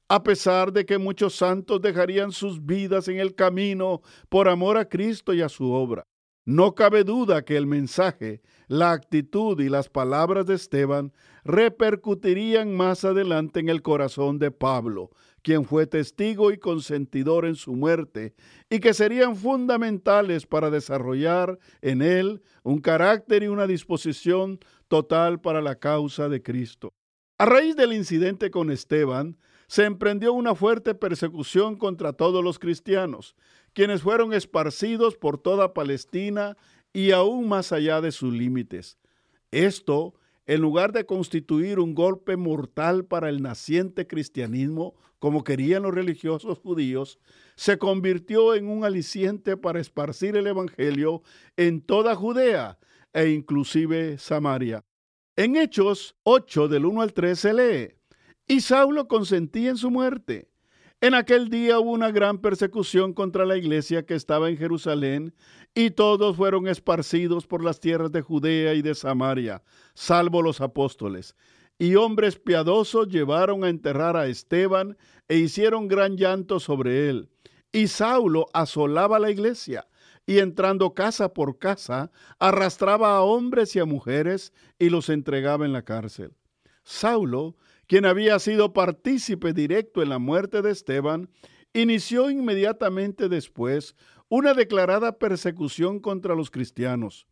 a 0.09 0.23
pesar 0.23 0.73
de 0.73 0.85
que 0.85 0.99
muchos 0.99 1.35
santos 1.35 1.81
dejarían 1.81 2.33
sus 2.33 2.65
vidas 2.65 3.09
en 3.09 3.19
el 3.19 3.35
camino 3.35 4.03
por 4.29 4.47
amor 4.47 4.77
a 4.77 4.87
Cristo 4.87 5.33
y 5.33 5.41
a 5.41 5.49
su 5.49 5.73
obra. 5.73 6.07
No 6.45 6.75
cabe 6.75 7.05
duda 7.05 7.47
que 7.47 7.57
el 7.57 7.67
mensaje, 7.67 8.43
la 8.69 8.93
actitud 8.93 9.59
y 9.61 9.71
las 9.71 9.89
palabras 9.89 10.45
de 10.45 10.57
Esteban 10.57 11.15
repercutirían 11.43 12.77
más 12.77 13.07
adelante 13.07 13.61
en 13.61 13.71
el 13.71 13.81
corazón 13.81 14.39
de 14.39 14.51
Pablo, 14.51 15.11
quien 15.41 15.65
fue 15.65 15.87
testigo 15.87 16.51
y 16.51 16.58
consentidor 16.58 17.47
en 17.47 17.55
su 17.55 17.75
muerte, 17.75 18.35
y 18.69 18.81
que 18.81 18.93
serían 18.93 19.37
fundamentales 19.37 20.47
para 20.47 20.69
desarrollar 20.69 21.58
en 21.81 22.03
él 22.03 22.43
un 22.63 22.81
carácter 22.81 23.43
y 23.43 23.49
una 23.49 23.67
disposición 23.67 24.58
total 24.94 25.41
para 25.41 25.60
la 25.60 25.74
causa 25.74 26.29
de 26.29 26.41
Cristo. 26.41 26.94
A 27.36 27.46
raíz 27.46 27.74
del 27.74 27.93
incidente 27.93 28.53
con 28.53 28.70
Esteban, 28.70 29.36
se 29.67 29.86
emprendió 29.86 30.32
una 30.32 30.55
fuerte 30.55 30.94
persecución 30.94 31.74
contra 31.74 32.13
todos 32.13 32.44
los 32.44 32.60
cristianos, 32.60 33.34
quienes 33.72 34.03
fueron 34.03 34.32
esparcidos 34.32 35.17
por 35.17 35.39
toda 35.39 35.74
Palestina 35.74 36.56
y 36.93 37.10
aún 37.10 37.48
más 37.48 37.72
allá 37.72 38.01
de 38.01 38.13
sus 38.13 38.32
límites. 38.32 38.96
Esto, 39.51 40.15
en 40.46 40.60
lugar 40.60 40.93
de 40.93 41.06
constituir 41.06 41.81
un 41.81 41.96
golpe 41.96 42.36
mortal 42.36 43.05
para 43.05 43.29
el 43.31 43.43
naciente 43.43 44.06
cristianismo, 44.06 44.94
como 45.19 45.43
querían 45.43 45.82
los 45.82 45.93
religiosos 45.93 46.60
judíos, 46.60 47.19
se 47.56 47.79
convirtió 47.79 48.55
en 48.55 48.69
un 48.69 48.84
aliciente 48.84 49.56
para 49.56 49.81
esparcir 49.81 50.36
el 50.36 50.46
Evangelio 50.46 51.24
en 51.56 51.81
toda 51.81 52.15
Judea 52.15 52.79
e 53.15 53.31
inclusive 53.31 54.19
Samaria. 54.19 54.85
En 55.37 55.56
Hechos 55.56 56.17
8 56.25 56.69
del 56.69 56.85
1 56.85 57.01
al 57.01 57.13
3 57.13 57.39
se 57.39 57.55
lee, 57.55 57.94
y 58.47 58.61
Saulo 58.61 59.09
consentía 59.09 59.71
en 59.71 59.77
su 59.77 59.91
muerte. 59.91 60.51
En 61.01 61.15
aquel 61.15 61.49
día 61.49 61.79
hubo 61.79 61.93
una 61.93 62.11
gran 62.11 62.39
persecución 62.39 63.13
contra 63.13 63.44
la 63.47 63.56
iglesia 63.56 64.06
que 64.06 64.15
estaba 64.15 64.49
en 64.49 64.56
Jerusalén, 64.56 65.35
y 65.75 65.91
todos 65.91 66.37
fueron 66.37 66.69
esparcidos 66.69 67.47
por 67.47 67.65
las 67.65 67.81
tierras 67.81 68.13
de 68.13 68.23
Judea 68.23 68.75
y 68.75 68.83
de 68.83 68.94
Samaria, 68.94 69.63
salvo 69.94 70.43
los 70.43 70.61
apóstoles. 70.61 71.37
Y 71.79 71.97
hombres 71.97 72.39
piadosos 72.39 73.09
llevaron 73.09 73.65
a 73.65 73.69
enterrar 73.69 74.17
a 74.17 74.29
Esteban 74.29 74.97
e 75.29 75.39
hicieron 75.39 75.89
gran 75.89 76.17
llanto 76.17 76.61
sobre 76.61 77.09
él. 77.09 77.29
Y 77.73 77.89
Saulo 77.89 78.47
asolaba 78.53 79.19
la 79.19 79.33
iglesia, 79.33 79.89
y 80.27 80.39
entrando 80.39 80.95
casa 80.95 81.33
por 81.33 81.59
casa, 81.59 82.11
arrastraba 82.39 83.17
a 83.17 83.23
hombres 83.23 83.77
y 83.77 83.81
a 83.81 83.85
mujeres 83.85 84.53
y 84.79 84.91
los 84.91 85.09
entregaba 85.09 85.65
en 85.65 85.73
la 85.73 85.83
cárcel. 85.83 86.33
Saulo 86.83 87.57
quien 87.87 88.07
había 88.07 88.39
sido 88.39 88.73
partícipe 88.73 89.53
directo 89.53 90.03
en 90.03 90.09
la 90.09 90.19
muerte 90.19 90.63
de 90.63 90.71
Esteban, 90.71 91.29
inició 91.73 92.31
inmediatamente 92.31 93.29
después 93.29 93.95
una 94.29 94.55
declarada 94.55 95.19
persecución 95.19 96.01
contra 96.01 96.35
los 96.35 96.51
cristianos. 96.51 97.27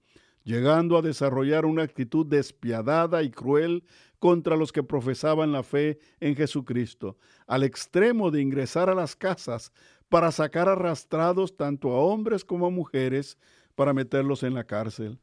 llegando 0.44 0.98
a 0.98 1.02
desarrollar 1.02 1.64
una 1.64 1.84
actitud 1.84 2.26
despiadada 2.26 3.22
y 3.22 3.30
cruel 3.30 3.84
contra 4.18 4.56
los 4.56 4.72
que 4.72 4.82
profesaban 4.82 5.52
la 5.52 5.62
fe 5.62 6.00
en 6.18 6.34
Jesucristo, 6.34 7.16
al 7.46 7.62
extremo 7.62 8.32
de 8.32 8.40
ingresar 8.42 8.90
a 8.90 8.94
las 8.96 9.14
casas 9.14 9.72
para 10.12 10.30
sacar 10.30 10.68
arrastrados 10.68 11.56
tanto 11.56 11.90
a 11.90 11.98
hombres 11.98 12.44
como 12.44 12.66
a 12.66 12.70
mujeres 12.70 13.38
para 13.74 13.94
meterlos 13.94 14.42
en 14.42 14.52
la 14.52 14.64
cárcel. 14.64 15.18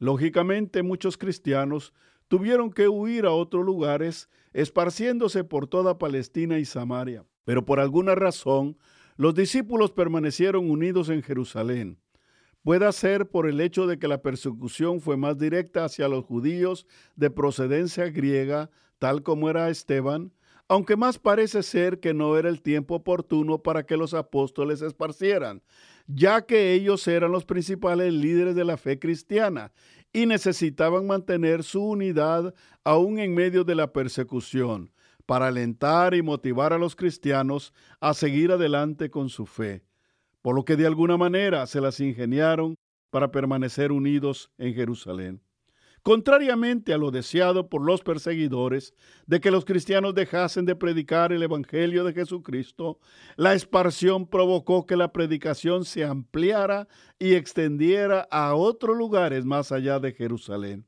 Lógicamente 0.00 0.82
muchos 0.82 1.16
cristianos 1.16 1.94
tuvieron 2.26 2.72
que 2.72 2.88
huir 2.88 3.26
a 3.26 3.30
otros 3.30 3.64
lugares, 3.64 4.28
esparciéndose 4.52 5.44
por 5.44 5.68
toda 5.68 5.98
Palestina 5.98 6.58
y 6.58 6.64
Samaria. 6.64 7.24
Pero 7.44 7.64
por 7.64 7.78
alguna 7.78 8.16
razón, 8.16 8.76
los 9.16 9.36
discípulos 9.36 9.92
permanecieron 9.92 10.68
unidos 10.68 11.10
en 11.10 11.22
Jerusalén. 11.22 12.00
Puede 12.64 12.92
ser 12.92 13.30
por 13.30 13.48
el 13.48 13.60
hecho 13.60 13.86
de 13.86 14.00
que 14.00 14.08
la 14.08 14.20
persecución 14.20 15.00
fue 15.00 15.16
más 15.16 15.38
directa 15.38 15.84
hacia 15.84 16.08
los 16.08 16.24
judíos 16.24 16.88
de 17.14 17.30
procedencia 17.30 18.10
griega, 18.10 18.68
tal 18.98 19.22
como 19.22 19.48
era 19.48 19.70
Esteban, 19.70 20.32
aunque 20.68 20.96
más 20.96 21.18
parece 21.18 21.62
ser 21.62 22.00
que 22.00 22.14
no 22.14 22.36
era 22.36 22.48
el 22.48 22.62
tiempo 22.62 22.96
oportuno 22.96 23.62
para 23.62 23.84
que 23.84 23.96
los 23.96 24.14
apóstoles 24.14 24.82
esparcieran, 24.82 25.62
ya 26.06 26.46
que 26.46 26.74
ellos 26.74 27.06
eran 27.08 27.32
los 27.32 27.44
principales 27.44 28.12
líderes 28.12 28.54
de 28.54 28.64
la 28.64 28.76
fe 28.76 28.98
cristiana 28.98 29.72
y 30.12 30.26
necesitaban 30.26 31.06
mantener 31.06 31.62
su 31.62 31.82
unidad 31.82 32.54
aún 32.84 33.18
en 33.18 33.34
medio 33.34 33.64
de 33.64 33.74
la 33.74 33.92
persecución, 33.92 34.92
para 35.26 35.48
alentar 35.48 36.14
y 36.14 36.22
motivar 36.22 36.72
a 36.72 36.78
los 36.78 36.96
cristianos 36.96 37.74
a 38.00 38.14
seguir 38.14 38.52
adelante 38.52 39.10
con 39.10 39.28
su 39.28 39.44
fe 39.44 39.82
por 40.42 40.54
lo 40.54 40.64
que 40.64 40.76
de 40.76 40.86
alguna 40.86 41.16
manera 41.16 41.66
se 41.66 41.80
las 41.80 42.00
ingeniaron 42.00 42.76
para 43.10 43.30
permanecer 43.30 43.92
unidos 43.92 44.50
en 44.58 44.74
Jerusalén. 44.74 45.42
Contrariamente 46.08 46.94
a 46.94 46.96
lo 46.96 47.10
deseado 47.10 47.68
por 47.68 47.84
los 47.84 48.00
perseguidores 48.00 48.94
de 49.26 49.42
que 49.42 49.50
los 49.50 49.66
cristianos 49.66 50.14
dejasen 50.14 50.64
de 50.64 50.74
predicar 50.74 51.34
el 51.34 51.42
Evangelio 51.42 52.02
de 52.02 52.14
Jesucristo, 52.14 52.98
la 53.36 53.52
esparción 53.52 54.26
provocó 54.26 54.86
que 54.86 54.96
la 54.96 55.12
predicación 55.12 55.84
se 55.84 56.06
ampliara 56.06 56.88
y 57.18 57.34
extendiera 57.34 58.26
a 58.30 58.54
otros 58.54 58.96
lugares 58.96 59.44
más 59.44 59.70
allá 59.70 60.00
de 60.00 60.14
Jerusalén. 60.14 60.86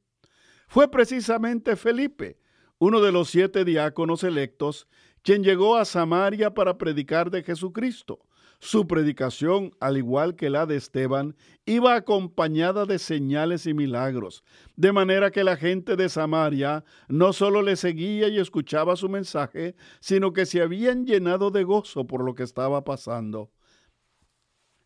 Fue 0.68 0.90
precisamente 0.90 1.76
Felipe, 1.76 2.38
uno 2.78 3.02
de 3.02 3.12
los 3.12 3.28
siete 3.28 3.66
diáconos 3.66 4.24
electos, 4.24 4.88
quien 5.20 5.44
llegó 5.44 5.76
a 5.76 5.84
Samaria 5.84 6.54
para 6.54 6.78
predicar 6.78 7.30
de 7.30 7.42
Jesucristo 7.42 8.20
su 8.61 8.87
predicación, 8.87 9.73
al 9.81 9.97
igual 9.97 10.37
que 10.37 10.50
la 10.50 10.67
de 10.67 10.76
Esteban, 10.76 11.35
iba 11.64 11.95
acompañada 11.95 12.85
de 12.85 12.99
señales 12.99 13.67
y 13.67 13.73
milagros, 13.73 14.45
de 14.76 14.93
manera 14.93 15.31
que 15.31 15.45
la 15.45 15.57
gente 15.57 15.97
de 15.97 16.11
Samaria 16.11 16.85
no 17.09 17.33
solo 17.33 17.62
le 17.62 17.76
seguía 17.76 18.29
y 18.29 18.38
escuchaba 18.38 18.97
su 18.97 19.09
mensaje, 19.09 19.75
sino 20.00 20.35
que 20.35 20.45
se 20.45 20.61
habían 20.61 21.07
llenado 21.07 21.50
de 21.50 21.64
gozo 21.64 22.07
por 22.07 22.23
lo 22.23 22.35
que 22.35 22.43
estaba 22.43 22.85
pasando. 22.85 23.50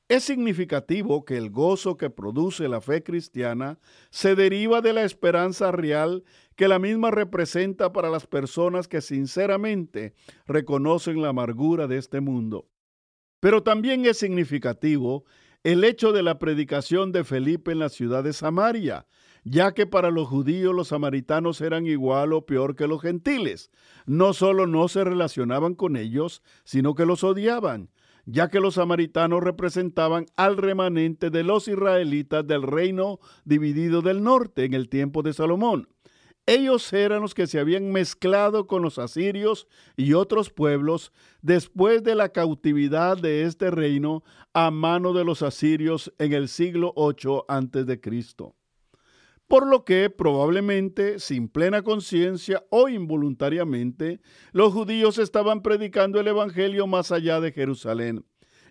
Es 0.09 0.23
significativo 0.23 1.25
que 1.25 1.37
el 1.37 1.51
gozo 1.51 1.97
que 1.97 2.11
produce 2.11 2.69
la 2.69 2.81
fe 2.81 3.03
cristiana 3.03 3.81
se 4.11 4.37
deriva 4.37 4.83
de 4.83 4.93
la 4.93 5.03
esperanza 5.03 5.73
real 5.73 6.23
que 6.57 6.69
la 6.69 6.79
misma 6.79 7.11
representa 7.11 7.93
para 7.93 8.11
las 8.11 8.27
personas 8.27 8.87
que 8.87 9.01
sinceramente 9.01 10.15
reconocen 10.47 11.21
la 11.23 11.31
amargura 11.31 11.89
de 11.89 11.97
este 11.97 12.21
mundo. 12.21 12.69
Pero 13.45 13.63
también 13.63 14.07
es 14.07 14.17
significativo 14.17 15.27
el 15.65 15.85
hecho 15.85 16.13
de 16.13 16.23
la 16.23 16.39
predicación 16.39 17.13
de 17.13 17.25
Felipe 17.25 17.73
en 17.73 17.79
la 17.79 17.91
ciudad 17.91 18.25
de 18.25 18.33
Samaria, 18.33 19.07
ya 19.45 19.75
que 19.75 19.87
para 19.87 20.11
los 20.11 20.29
judíos 20.29 20.75
los 20.75 20.89
samaritanos 20.89 21.61
eran 21.61 21.87
igual 21.87 22.33
o 22.33 22.47
peor 22.47 22.75
que 22.75 22.87
los 22.87 23.03
gentiles. 23.03 23.71
No 24.07 24.33
solo 24.33 24.67
no 24.67 24.89
se 24.89 25.05
relacionaban 25.05 25.75
con 25.75 25.99
ellos, 25.99 26.43
sino 26.65 26.95
que 26.95 27.05
los 27.05 27.23
odiaban, 27.23 27.91
ya 28.25 28.49
que 28.49 28.61
los 28.61 28.77
samaritanos 28.77 29.43
representaban 29.43 30.25
al 30.37 30.57
remanente 30.57 31.29
de 31.29 31.43
los 31.43 31.69
israelitas 31.69 32.47
del 32.47 32.63
reino 32.63 33.21
dividido 33.45 34.01
del 34.01 34.23
norte 34.23 34.65
en 34.65 34.73
el 34.73 34.89
tiempo 34.89 35.21
de 35.21 35.35
Salomón. 35.35 35.94
Ellos 36.47 36.93
eran 36.93 37.23
los 37.23 37.33
que 37.33 37.47
se 37.47 37.59
habían 37.59 37.91
mezclado 37.91 38.67
con 38.67 38.83
los 38.83 38.99
asirios 38.99 39.67
y 39.97 40.13
otros 40.13 40.51
pueblos 40.51 41.11
después 41.41 42.03
de 42.03 42.15
la 42.15 42.29
cautividad 42.29 43.17
de 43.17 43.45
este 43.45 43.71
reino 43.71 44.23
a 44.53 44.71
mano 44.71 45.15
de 45.15 45.25
los 45.25 45.41
asirios 45.41 46.13
en 46.19 46.35
el 46.35 46.49
siglo 46.49 46.93
8 46.97 47.47
a.C. 47.49 48.01
Por 49.47 49.67
lo 49.67 49.85
que 49.85 50.11
probablemente, 50.11 51.19
sin 51.19 51.49
plena 51.49 51.83
conciencia 51.83 52.65
o 52.69 52.91
involuntariamente, 52.91 54.21
los 54.53 54.73
judíos 54.73 55.17
estaban 55.17 55.63
predicando 55.63 56.21
el 56.21 56.29
Evangelio 56.29 56.87
más 56.87 57.11
allá 57.11 57.41
de 57.41 57.53
Jerusalén 57.53 58.25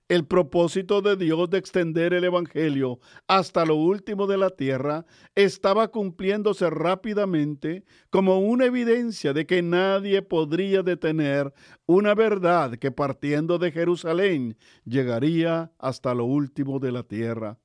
el 0.10 0.26
propósito 0.26 1.02
de 1.02 1.16
Dios 1.16 1.50
de 1.50 1.58
extender 1.58 2.14
el 2.14 2.26
Evangelio 2.26 3.00
hasta 3.28 3.66
lo 3.66 3.76
último 3.76 4.28
de 4.28 4.38
la 4.38 4.50
tierra 4.50 5.06
estaba 5.34 5.90
cumpliéndose 5.90 6.70
rápidamente 6.70 7.86
como 8.10 8.40
una 8.40 8.66
evidencia 8.66 9.34
de 9.34 9.46
que 9.46 9.62
nadie 9.62 10.22
podría 10.22 10.84
detener 10.84 11.54
una 11.86 12.16
verdad 12.16 12.78
que 12.78 12.92
partiendo 12.92 13.58
de 13.60 13.72
Jerusalén 13.72 14.58
llegaría 14.86 15.72
hasta 15.80 16.14
lo 16.14 16.26
último 16.26 16.80
de 16.80 16.92
la 16.92 17.04
tierra. 17.04 17.60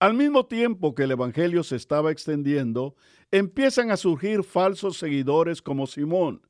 Al 0.00 0.14
mismo 0.14 0.46
tiempo 0.46 0.94
que 0.94 1.04
el 1.04 1.10
Evangelio 1.10 1.64
se 1.64 1.74
estaba 1.74 2.12
extendiendo, 2.12 2.94
empiezan 3.32 3.90
a 3.90 3.96
surgir 3.96 4.44
falsos 4.44 4.96
seguidores 4.96 5.60
como 5.60 5.88
Simón, 5.88 6.42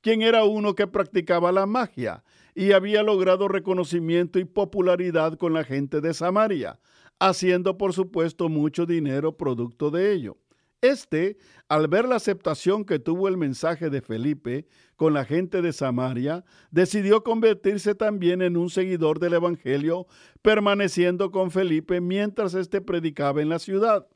quien 0.00 0.22
era 0.22 0.44
uno 0.44 0.74
que 0.74 0.86
practicaba 0.86 1.50
la 1.50 1.66
magia 1.66 2.22
y 2.54 2.72
había 2.72 3.02
logrado 3.02 3.48
reconocimiento 3.48 4.38
y 4.38 4.44
popularidad 4.44 5.36
con 5.38 5.52
la 5.52 5.64
gente 5.64 6.00
de 6.00 6.14
Samaria, 6.14 6.78
haciendo 7.18 7.78
por 7.78 7.92
supuesto 7.92 8.48
mucho 8.48 8.86
dinero 8.86 9.36
producto 9.36 9.90
de 9.90 10.12
ello. 10.12 10.36
Este, 10.82 11.38
al 11.68 11.86
ver 11.86 12.08
la 12.08 12.16
aceptación 12.16 12.84
que 12.84 12.98
tuvo 12.98 13.28
el 13.28 13.36
mensaje 13.36 13.88
de 13.88 14.02
Felipe 14.02 14.66
con 14.96 15.14
la 15.14 15.24
gente 15.24 15.62
de 15.62 15.72
Samaria, 15.72 16.44
decidió 16.72 17.22
convertirse 17.22 17.94
también 17.94 18.42
en 18.42 18.56
un 18.56 18.68
seguidor 18.68 19.20
del 19.20 19.34
Evangelio, 19.34 20.08
permaneciendo 20.42 21.30
con 21.30 21.52
Felipe 21.52 22.00
mientras 22.00 22.54
éste 22.54 22.80
predicaba 22.80 23.40
en 23.40 23.48
la 23.48 23.60
ciudad. 23.60 24.08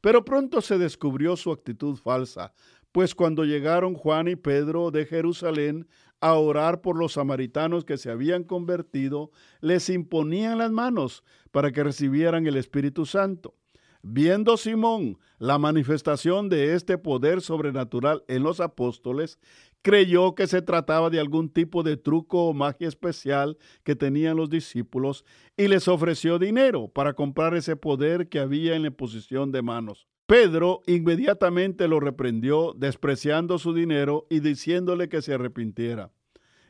Pero 0.00 0.24
pronto 0.24 0.60
se 0.62 0.78
descubrió 0.78 1.36
su 1.36 1.52
actitud 1.52 1.96
falsa, 1.96 2.54
pues 2.90 3.14
cuando 3.14 3.44
llegaron 3.44 3.94
Juan 3.94 4.26
y 4.26 4.34
Pedro 4.34 4.90
de 4.90 5.06
Jerusalén 5.06 5.86
a 6.20 6.34
orar 6.34 6.80
por 6.80 6.96
los 6.96 7.14
samaritanos 7.14 7.84
que 7.84 7.96
se 7.98 8.10
habían 8.10 8.44
convertido, 8.44 9.30
les 9.60 9.88
imponían 9.88 10.58
las 10.58 10.70
manos 10.70 11.24
para 11.50 11.72
que 11.72 11.82
recibieran 11.82 12.46
el 12.46 12.56
Espíritu 12.56 13.06
Santo. 13.06 13.54
Viendo 14.02 14.56
Simón 14.56 15.18
la 15.38 15.58
manifestación 15.58 16.48
de 16.48 16.74
este 16.74 16.96
poder 16.96 17.42
sobrenatural 17.42 18.24
en 18.28 18.42
los 18.42 18.60
apóstoles, 18.60 19.38
creyó 19.82 20.34
que 20.34 20.46
se 20.46 20.62
trataba 20.62 21.10
de 21.10 21.20
algún 21.20 21.48
tipo 21.48 21.82
de 21.82 21.96
truco 21.96 22.46
o 22.46 22.54
magia 22.54 22.88
especial 22.88 23.58
que 23.84 23.96
tenían 23.96 24.36
los 24.36 24.50
discípulos 24.50 25.24
y 25.56 25.68
les 25.68 25.88
ofreció 25.88 26.38
dinero 26.38 26.88
para 26.88 27.14
comprar 27.14 27.54
ese 27.54 27.76
poder 27.76 28.28
que 28.28 28.38
había 28.38 28.76
en 28.76 28.82
la 28.82 28.90
posición 28.90 29.52
de 29.52 29.62
manos. 29.62 30.06
Pedro 30.26 30.80
inmediatamente 30.86 31.88
lo 31.88 31.98
reprendió, 31.98 32.72
despreciando 32.76 33.58
su 33.58 33.74
dinero 33.74 34.26
y 34.30 34.40
diciéndole 34.40 35.08
que 35.08 35.22
se 35.22 35.34
arrepintiera. 35.34 36.12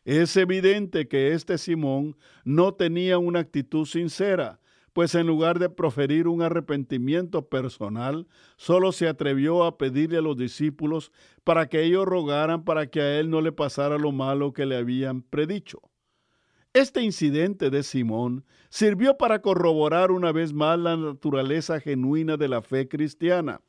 Es 0.04 0.34
evidente 0.38 1.08
que 1.08 1.34
este 1.34 1.58
Simón 1.58 2.16
no 2.44 2.72
tenía 2.72 3.18
una 3.18 3.40
actitud 3.40 3.84
sincera, 3.84 4.60
pues 4.92 5.14
en 5.14 5.26
lugar 5.26 5.58
de 5.58 5.70
proferir 5.70 6.28
un 6.28 6.42
arrepentimiento 6.42 7.48
personal, 7.48 8.26
solo 8.56 8.92
se 8.92 9.08
atrevió 9.08 9.64
a 9.64 9.78
pedirle 9.78 10.18
a 10.18 10.22
los 10.22 10.36
discípulos 10.36 11.12
para 11.44 11.68
que 11.68 11.82
ellos 11.82 12.06
rogaran 12.06 12.64
para 12.64 12.88
que 12.88 13.00
a 13.00 13.18
él 13.18 13.30
no 13.30 13.40
le 13.40 13.52
pasara 13.52 13.98
lo 13.98 14.12
malo 14.12 14.52
que 14.52 14.66
le 14.66 14.76
habían 14.76 15.22
predicho. 15.22 15.80
Este 16.72 17.02
incidente 17.02 17.68
de 17.70 17.82
Simón 17.82 18.44
sirvió 18.68 19.18
para 19.18 19.42
corroborar 19.42 20.12
una 20.12 20.30
vez 20.30 20.52
más 20.52 20.78
la 20.78 20.96
naturaleza 20.96 21.80
genuina 21.80 22.36
de 22.36 22.48
la 22.48 22.62
fe 22.62 22.88
cristiana, 22.88 23.60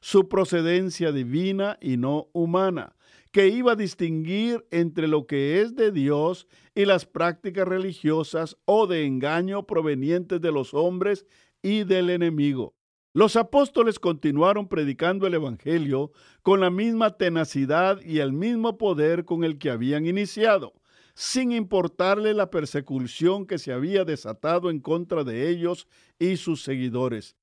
su 0.00 0.28
procedencia 0.28 1.12
divina 1.12 1.78
y 1.80 1.96
no 1.96 2.28
humana, 2.32 2.94
que 3.30 3.48
iba 3.48 3.72
a 3.72 3.76
distinguir 3.76 4.66
entre 4.70 5.06
lo 5.08 5.26
que 5.26 5.60
es 5.60 5.76
de 5.76 5.92
Dios 5.92 6.46
y 6.74 6.84
las 6.84 7.06
prácticas 7.06 7.66
religiosas 7.66 8.56
o 8.64 8.86
de 8.86 9.06
engaño 9.06 9.66
provenientes 9.66 10.40
de 10.40 10.52
los 10.52 10.74
hombres 10.74 11.26
y 11.62 11.84
del 11.84 12.10
enemigo. 12.10 12.74
Los 13.12 13.36
apóstoles 13.36 13.98
continuaron 13.98 14.68
predicando 14.68 15.26
el 15.26 15.34
Evangelio 15.34 16.12
con 16.42 16.60
la 16.60 16.70
misma 16.70 17.16
tenacidad 17.16 18.00
y 18.02 18.20
el 18.20 18.32
mismo 18.32 18.78
poder 18.78 19.24
con 19.24 19.44
el 19.44 19.58
que 19.58 19.70
habían 19.70 20.06
iniciado 20.06 20.74
sin 21.14 21.52
importarle 21.52 22.32
la 22.32 22.50
persecución 22.50 23.46
que 23.46 23.58
se 23.58 23.74
había 23.74 24.06
desatado 24.06 24.70
en 24.70 24.80
contra 24.80 25.22
de 25.22 25.50
ellos 25.50 25.86
y 26.18 26.38
sus 26.38 26.62
seguidores. 26.62 27.36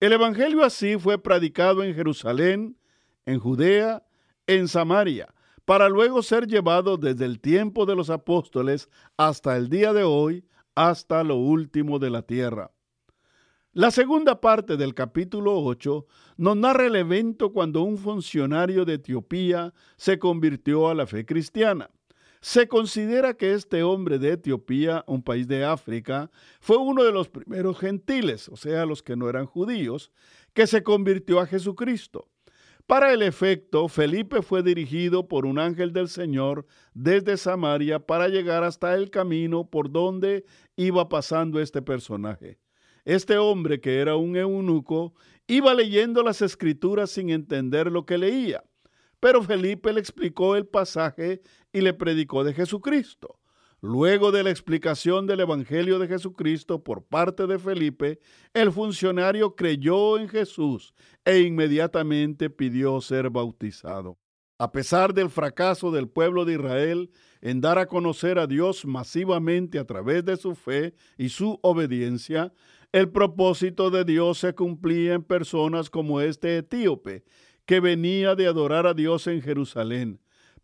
El 0.00 0.12
Evangelio 0.12 0.64
así 0.64 0.96
fue 0.98 1.22
predicado 1.22 1.84
en 1.84 1.94
Jerusalén, 1.94 2.76
en 3.24 3.38
Judea, 3.38 4.04
en 4.54 4.68
Samaria, 4.68 5.34
para 5.64 5.88
luego 5.88 6.22
ser 6.22 6.46
llevado 6.46 6.96
desde 6.96 7.24
el 7.24 7.40
tiempo 7.40 7.86
de 7.86 7.94
los 7.94 8.10
apóstoles 8.10 8.88
hasta 9.16 9.56
el 9.56 9.68
día 9.68 9.92
de 9.92 10.02
hoy, 10.02 10.44
hasta 10.74 11.22
lo 11.24 11.36
último 11.36 11.98
de 11.98 12.10
la 12.10 12.22
tierra. 12.22 12.70
La 13.74 13.90
segunda 13.90 14.40
parte 14.40 14.76
del 14.76 14.92
capítulo 14.92 15.58
8 15.58 16.06
nos 16.36 16.56
narra 16.56 16.86
el 16.86 16.96
evento 16.96 17.52
cuando 17.52 17.82
un 17.82 17.96
funcionario 17.96 18.84
de 18.84 18.94
Etiopía 18.94 19.72
se 19.96 20.18
convirtió 20.18 20.90
a 20.90 20.94
la 20.94 21.06
fe 21.06 21.24
cristiana. 21.24 21.88
Se 22.42 22.68
considera 22.68 23.34
que 23.34 23.54
este 23.54 23.82
hombre 23.82 24.18
de 24.18 24.32
Etiopía, 24.32 25.04
un 25.06 25.22
país 25.22 25.46
de 25.46 25.64
África, 25.64 26.30
fue 26.60 26.76
uno 26.76 27.04
de 27.04 27.12
los 27.12 27.28
primeros 27.28 27.78
gentiles, 27.78 28.48
o 28.48 28.56
sea, 28.56 28.84
los 28.84 29.02
que 29.02 29.16
no 29.16 29.28
eran 29.30 29.46
judíos, 29.46 30.10
que 30.52 30.66
se 30.66 30.82
convirtió 30.82 31.40
a 31.40 31.46
Jesucristo. 31.46 32.28
Para 32.86 33.12
el 33.12 33.22
efecto, 33.22 33.88
Felipe 33.88 34.42
fue 34.42 34.62
dirigido 34.62 35.28
por 35.28 35.46
un 35.46 35.58
ángel 35.58 35.92
del 35.92 36.08
Señor 36.08 36.66
desde 36.94 37.36
Samaria 37.36 38.00
para 38.00 38.28
llegar 38.28 38.64
hasta 38.64 38.94
el 38.94 39.10
camino 39.10 39.68
por 39.68 39.90
donde 39.90 40.44
iba 40.76 41.08
pasando 41.08 41.60
este 41.60 41.80
personaje. 41.80 42.58
Este 43.04 43.38
hombre, 43.38 43.80
que 43.80 43.98
era 43.98 44.16
un 44.16 44.36
eunuco, 44.36 45.14
iba 45.46 45.74
leyendo 45.74 46.22
las 46.22 46.42
escrituras 46.42 47.10
sin 47.10 47.30
entender 47.30 47.90
lo 47.90 48.04
que 48.04 48.18
leía. 48.18 48.62
Pero 49.20 49.42
Felipe 49.42 49.92
le 49.92 50.00
explicó 50.00 50.56
el 50.56 50.66
pasaje 50.66 51.42
y 51.72 51.80
le 51.80 51.94
predicó 51.94 52.44
de 52.44 52.54
Jesucristo. 52.54 53.38
Luego 53.84 54.30
de 54.30 54.44
la 54.44 54.50
explicación 54.50 55.26
del 55.26 55.40
Evangelio 55.40 55.98
de 55.98 56.06
Jesucristo 56.06 56.84
por 56.84 57.04
parte 57.04 57.48
de 57.48 57.58
Felipe, 57.58 58.20
el 58.54 58.70
funcionario 58.70 59.56
creyó 59.56 60.20
en 60.20 60.28
Jesús 60.28 60.94
e 61.24 61.40
inmediatamente 61.40 62.48
pidió 62.48 63.00
ser 63.00 63.28
bautizado. 63.28 64.18
A 64.56 64.70
pesar 64.70 65.12
del 65.12 65.30
fracaso 65.30 65.90
del 65.90 66.08
pueblo 66.08 66.44
de 66.44 66.52
Israel 66.52 67.10
en 67.40 67.60
dar 67.60 67.80
a 67.80 67.86
conocer 67.86 68.38
a 68.38 68.46
Dios 68.46 68.84
masivamente 68.84 69.80
a 69.80 69.84
través 69.84 70.24
de 70.24 70.36
su 70.36 70.54
fe 70.54 70.94
y 71.18 71.30
su 71.30 71.58
obediencia, 71.60 72.52
el 72.92 73.10
propósito 73.10 73.90
de 73.90 74.04
Dios 74.04 74.38
se 74.38 74.54
cumplía 74.54 75.14
en 75.14 75.24
personas 75.24 75.90
como 75.90 76.20
este 76.20 76.58
etíope, 76.58 77.24
que 77.66 77.80
venía 77.80 78.36
de 78.36 78.46
adorar 78.46 78.86
a 78.86 78.94
Dios 78.94 79.26
en 79.26 79.42
Jerusalén. 79.42 80.20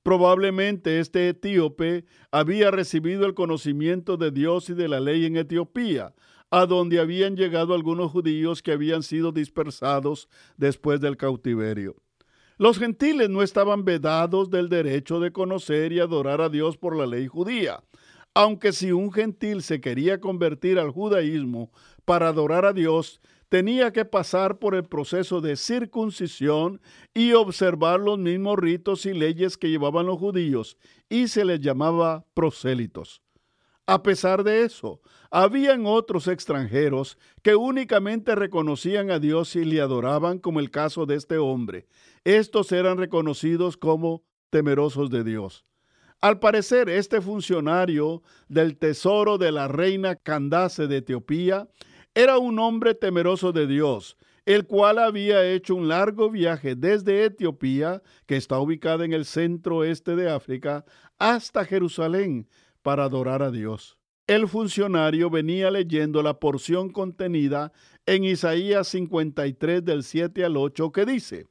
Probablemente 0.08 1.00
este 1.00 1.28
etíope 1.28 2.06
había 2.30 2.70
recibido 2.70 3.26
el 3.26 3.34
conocimiento 3.34 4.16
de 4.16 4.30
Dios 4.30 4.70
y 4.70 4.72
de 4.72 4.88
la 4.88 5.00
ley 5.00 5.26
en 5.26 5.36
Etiopía, 5.36 6.14
a 6.50 6.64
donde 6.64 6.98
habían 6.98 7.36
llegado 7.36 7.74
algunos 7.74 8.10
judíos 8.10 8.62
que 8.62 8.72
habían 8.72 9.02
sido 9.02 9.32
dispersados 9.32 10.30
después 10.56 11.02
del 11.02 11.18
cautiverio. 11.18 11.94
Los 12.56 12.78
gentiles 12.78 13.28
no 13.28 13.42
estaban 13.42 13.84
vedados 13.84 14.48
del 14.48 14.70
derecho 14.70 15.20
de 15.20 15.30
conocer 15.30 15.92
y 15.92 16.00
adorar 16.00 16.40
a 16.40 16.48
Dios 16.48 16.78
por 16.78 16.96
la 16.96 17.04
ley 17.04 17.26
judía, 17.26 17.84
aunque 18.32 18.72
si 18.72 18.92
un 18.92 19.12
gentil 19.12 19.62
se 19.62 19.82
quería 19.82 20.20
convertir 20.20 20.78
al 20.78 20.90
judaísmo 20.90 21.70
para 22.06 22.28
adorar 22.28 22.64
a 22.64 22.72
Dios, 22.72 23.20
tenía 23.48 23.92
que 23.92 24.04
pasar 24.04 24.58
por 24.58 24.74
el 24.74 24.84
proceso 24.84 25.40
de 25.40 25.56
circuncisión 25.56 26.80
y 27.14 27.32
observar 27.32 28.00
los 28.00 28.18
mismos 28.18 28.58
ritos 28.58 29.06
y 29.06 29.14
leyes 29.14 29.56
que 29.56 29.70
llevaban 29.70 30.06
los 30.06 30.18
judíos, 30.18 30.76
y 31.08 31.28
se 31.28 31.44
les 31.44 31.60
llamaba 31.60 32.24
prosélitos. 32.34 33.22
A 33.86 34.02
pesar 34.02 34.44
de 34.44 34.64
eso, 34.64 35.00
habían 35.30 35.86
otros 35.86 36.28
extranjeros 36.28 37.16
que 37.42 37.56
únicamente 37.56 38.34
reconocían 38.34 39.10
a 39.10 39.18
Dios 39.18 39.56
y 39.56 39.64
le 39.64 39.80
adoraban, 39.80 40.38
como 40.38 40.60
el 40.60 40.70
caso 40.70 41.06
de 41.06 41.14
este 41.14 41.38
hombre. 41.38 41.86
Estos 42.24 42.70
eran 42.72 42.98
reconocidos 42.98 43.78
como 43.78 44.24
temerosos 44.50 45.08
de 45.08 45.24
Dios. 45.24 45.64
Al 46.20 46.38
parecer, 46.38 46.88
este 46.88 47.20
funcionario 47.20 48.22
del 48.48 48.76
tesoro 48.76 49.38
de 49.38 49.52
la 49.52 49.68
reina 49.68 50.16
Candace 50.16 50.86
de 50.86 50.98
Etiopía 50.98 51.68
era 52.14 52.38
un 52.38 52.58
hombre 52.58 52.94
temeroso 52.94 53.52
de 53.52 53.66
Dios, 53.66 54.16
el 54.44 54.66
cual 54.66 54.98
había 54.98 55.44
hecho 55.46 55.74
un 55.74 55.88
largo 55.88 56.30
viaje 56.30 56.74
desde 56.74 57.24
Etiopía, 57.24 58.02
que 58.26 58.36
está 58.36 58.58
ubicada 58.58 59.04
en 59.04 59.12
el 59.12 59.24
centro 59.24 59.84
este 59.84 60.16
de 60.16 60.30
África, 60.30 60.84
hasta 61.18 61.64
Jerusalén 61.64 62.48
para 62.82 63.04
adorar 63.04 63.42
a 63.42 63.50
Dios. 63.50 63.98
El 64.26 64.48
funcionario 64.48 65.30
venía 65.30 65.70
leyendo 65.70 66.22
la 66.22 66.38
porción 66.38 66.90
contenida 66.90 67.72
en 68.06 68.24
Isaías 68.24 68.88
53 68.88 69.84
del 69.84 70.02
7 70.02 70.44
al 70.44 70.56
8 70.56 70.92
que 70.92 71.04
dice, 71.06 71.46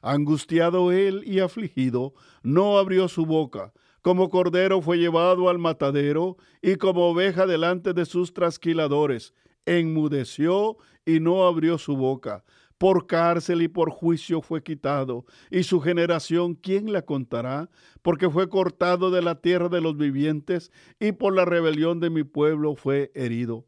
Angustiado 0.00 0.92
él 0.92 1.22
y 1.24 1.40
afligido, 1.40 2.12
no 2.42 2.78
abrió 2.78 3.08
su 3.08 3.24
boca, 3.24 3.72
como 4.02 4.28
cordero 4.28 4.82
fue 4.82 4.98
llevado 4.98 5.48
al 5.48 5.58
matadero 5.58 6.36
y 6.60 6.76
como 6.76 7.08
oveja 7.08 7.46
delante 7.46 7.94
de 7.94 8.04
sus 8.04 8.34
trasquiladores, 8.34 9.32
enmudeció 9.66 10.76
y 11.04 11.20
no 11.20 11.46
abrió 11.46 11.78
su 11.78 11.96
boca. 11.96 12.44
Por 12.78 13.06
cárcel 13.06 13.62
y 13.62 13.68
por 13.68 13.90
juicio 13.90 14.42
fue 14.42 14.62
quitado, 14.62 15.24
y 15.50 15.62
su 15.62 15.80
generación, 15.80 16.54
¿quién 16.54 16.92
la 16.92 17.02
contará? 17.02 17.70
Porque 18.02 18.28
fue 18.28 18.48
cortado 18.48 19.10
de 19.10 19.22
la 19.22 19.40
tierra 19.40 19.68
de 19.68 19.80
los 19.80 19.96
vivientes, 19.96 20.72
y 20.98 21.12
por 21.12 21.34
la 21.34 21.44
rebelión 21.44 22.00
de 22.00 22.10
mi 22.10 22.24
pueblo 22.24 22.74
fue 22.74 23.12
herido. 23.14 23.64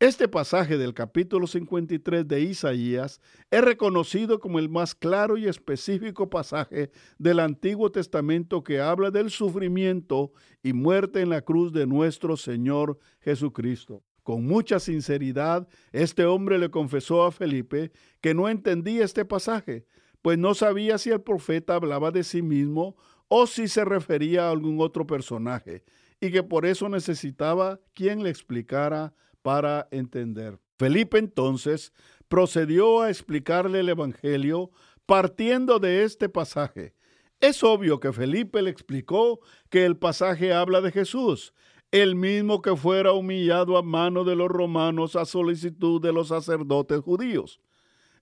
Este 0.00 0.28
pasaje 0.28 0.76
del 0.76 0.92
capítulo 0.92 1.46
53 1.46 2.28
de 2.28 2.40
Isaías 2.42 3.22
es 3.50 3.64
reconocido 3.64 4.38
como 4.38 4.58
el 4.58 4.68
más 4.68 4.94
claro 4.94 5.38
y 5.38 5.46
específico 5.46 6.28
pasaje 6.28 6.90
del 7.16 7.40
Antiguo 7.40 7.90
Testamento 7.90 8.62
que 8.62 8.80
habla 8.80 9.10
del 9.10 9.30
sufrimiento 9.30 10.32
y 10.62 10.74
muerte 10.74 11.22
en 11.22 11.30
la 11.30 11.40
cruz 11.40 11.72
de 11.72 11.86
nuestro 11.86 12.36
Señor 12.36 12.98
Jesucristo. 13.20 14.02
Con 14.24 14.46
mucha 14.46 14.80
sinceridad, 14.80 15.68
este 15.92 16.24
hombre 16.24 16.58
le 16.58 16.70
confesó 16.70 17.24
a 17.24 17.30
Felipe 17.30 17.92
que 18.22 18.32
no 18.34 18.48
entendía 18.48 19.04
este 19.04 19.26
pasaje, 19.26 19.86
pues 20.22 20.38
no 20.38 20.54
sabía 20.54 20.96
si 20.96 21.10
el 21.10 21.20
profeta 21.20 21.74
hablaba 21.74 22.10
de 22.10 22.24
sí 22.24 22.40
mismo 22.40 22.96
o 23.28 23.46
si 23.46 23.68
se 23.68 23.84
refería 23.84 24.48
a 24.48 24.50
algún 24.50 24.80
otro 24.80 25.06
personaje, 25.06 25.84
y 26.20 26.32
que 26.32 26.42
por 26.42 26.64
eso 26.64 26.88
necesitaba 26.88 27.80
quien 27.92 28.22
le 28.22 28.30
explicara 28.30 29.12
para 29.42 29.88
entender. 29.90 30.58
Felipe 30.78 31.18
entonces 31.18 31.92
procedió 32.28 33.02
a 33.02 33.10
explicarle 33.10 33.80
el 33.80 33.90
Evangelio 33.90 34.70
partiendo 35.04 35.78
de 35.78 36.04
este 36.04 36.30
pasaje. 36.30 36.94
Es 37.40 37.62
obvio 37.62 38.00
que 38.00 38.10
Felipe 38.10 38.62
le 38.62 38.70
explicó 38.70 39.40
que 39.68 39.84
el 39.84 39.98
pasaje 39.98 40.54
habla 40.54 40.80
de 40.80 40.92
Jesús, 40.92 41.52
el 42.02 42.16
mismo 42.16 42.60
que 42.60 42.74
fuera 42.74 43.12
humillado 43.12 43.78
a 43.78 43.82
mano 43.82 44.24
de 44.24 44.34
los 44.34 44.48
romanos 44.48 45.14
a 45.14 45.24
solicitud 45.24 46.02
de 46.02 46.12
los 46.12 46.26
sacerdotes 46.26 46.98
judíos. 46.98 47.60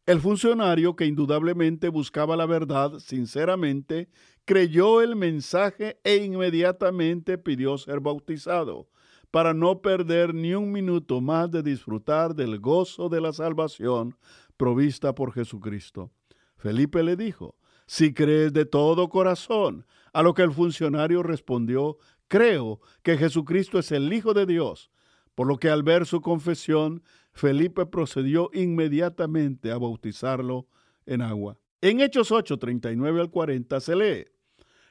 El 0.04 0.20
funcionario, 0.20 0.94
que 0.94 1.06
indudablemente 1.06 1.88
buscaba 1.88 2.36
la 2.36 2.44
verdad 2.44 2.98
sinceramente, 2.98 4.10
creyó 4.44 5.00
el 5.00 5.16
mensaje 5.16 5.98
e 6.04 6.16
inmediatamente 6.16 7.38
pidió 7.38 7.78
ser 7.78 8.00
bautizado, 8.00 8.90
para 9.30 9.54
no 9.54 9.80
perder 9.80 10.34
ni 10.34 10.52
un 10.52 10.70
minuto 10.70 11.22
más 11.22 11.50
de 11.50 11.62
disfrutar 11.62 12.34
del 12.34 12.60
gozo 12.60 13.08
de 13.08 13.22
la 13.22 13.32
salvación 13.32 14.18
provista 14.58 15.14
por 15.14 15.32
Jesucristo. 15.32 16.10
Felipe 16.58 17.02
le 17.02 17.16
dijo, 17.16 17.56
si 17.86 18.12
crees 18.12 18.52
de 18.52 18.66
todo 18.66 19.08
corazón, 19.08 19.86
a 20.12 20.22
lo 20.22 20.34
que 20.34 20.42
el 20.42 20.52
funcionario 20.52 21.22
respondió, 21.22 21.96
creo 22.32 22.80
que 23.02 23.18
Jesucristo 23.18 23.78
es 23.78 23.92
el 23.92 24.10
Hijo 24.10 24.32
de 24.32 24.46
Dios. 24.46 24.90
Por 25.34 25.46
lo 25.46 25.58
que 25.58 25.68
al 25.68 25.82
ver 25.82 26.06
su 26.06 26.22
confesión, 26.22 27.02
Felipe 27.34 27.84
procedió 27.84 28.48
inmediatamente 28.54 29.70
a 29.70 29.76
bautizarlo 29.76 30.66
en 31.04 31.20
agua. 31.20 31.58
En 31.82 32.00
Hechos 32.00 32.32
8, 32.32 32.58
39 32.58 33.20
al 33.20 33.30
40 33.30 33.78
se 33.80 33.96
lee, 33.96 34.24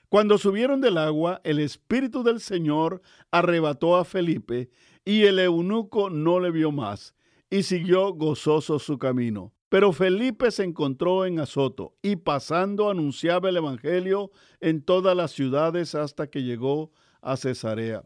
Cuando 0.08 0.38
subieron 0.38 0.82
del 0.82 1.00
agua, 1.00 1.42
el 1.44 1.58
Espíritu 1.58 2.22
del 2.22 2.42
Señor 2.42 3.02
arrebató 3.32 3.96
a 3.96 4.06
Felipe, 4.06 4.70
y 5.04 5.24
el 5.24 5.40
eunuco 5.40 6.12
no 6.12 6.40
le 6.40 6.52
vio 6.52 6.72
más, 6.72 7.16
y 7.50 7.64
siguió 7.64 8.14
gozoso 8.14 8.78
su 8.78 9.00
camino. 9.00 9.52
Pero 9.68 9.94
Felipe 9.94 10.52
se 10.52 10.64
encontró 10.64 11.26
en 11.26 11.40
Azoto, 11.40 11.96
y 12.04 12.18
pasando 12.18 12.92
anunciaba 12.92 13.50
el 13.50 13.58
Evangelio 13.58 14.30
en 14.60 14.84
todas 14.84 15.18
las 15.18 15.32
ciudades 15.32 15.96
hasta 15.96 16.30
que 16.30 16.44
llegó 16.44 16.92
a 17.22 17.38
Cesarea. 17.38 18.04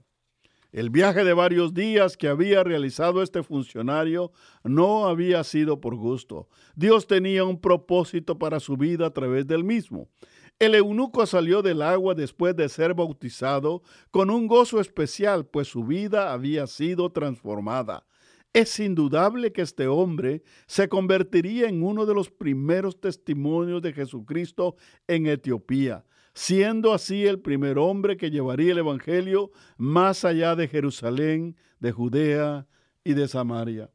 El 0.71 0.89
viaje 0.89 1.23
de 1.23 1.33
varios 1.33 1.73
días 1.73 2.17
que 2.17 2.27
había 2.27 2.61
realizado 2.61 3.23
este 3.23 3.43
funcionario 3.43 4.33
no 4.65 5.07
había 5.07 5.41
sido 5.45 5.79
por 5.79 5.95
gusto. 5.95 6.49
Dios 6.75 7.07
tenía 7.07 7.45
un 7.45 7.61
propósito 7.61 8.37
para 8.37 8.59
su 8.59 8.75
vida 8.75 9.05
a 9.05 9.13
través 9.13 9.47
del 9.47 9.63
mismo. 9.63 10.09
El 10.59 10.75
eunuco 10.75 11.25
salió 11.25 11.61
del 11.61 11.81
agua 11.81 12.13
después 12.13 12.55
de 12.57 12.67
ser 12.67 12.93
bautizado 12.93 13.83
con 14.11 14.29
un 14.29 14.47
gozo 14.47 14.81
especial, 14.81 15.45
pues 15.45 15.69
su 15.69 15.85
vida 15.85 16.33
había 16.33 16.67
sido 16.67 17.09
transformada. 17.09 18.05
Es 18.51 18.79
indudable 18.79 19.51
que 19.51 19.61
este 19.61 19.87
hombre 19.87 20.43
se 20.65 20.87
convertiría 20.87 21.67
en 21.67 21.83
uno 21.83 22.05
de 22.05 22.13
los 22.13 22.31
primeros 22.31 23.01
testimonios 23.01 23.81
de 23.81 23.91
Jesucristo 23.91 24.77
en 25.07 25.27
Etiopía, 25.27 26.05
siendo 26.35 26.93
así 26.93 27.25
el 27.25 27.39
primer 27.39 27.79
hombre 27.79 28.17
que 28.17 28.29
llevaría 28.29 28.73
el 28.73 28.79
Evangelio 28.79 29.51
más 29.77 30.25
allá 30.25 30.55
de 30.55 30.67
Jerusalén, 30.67 31.55
de 31.79 31.93
Judea 31.93 32.67
y 33.03 33.13
de 33.13 33.27
Samaria. 33.27 33.89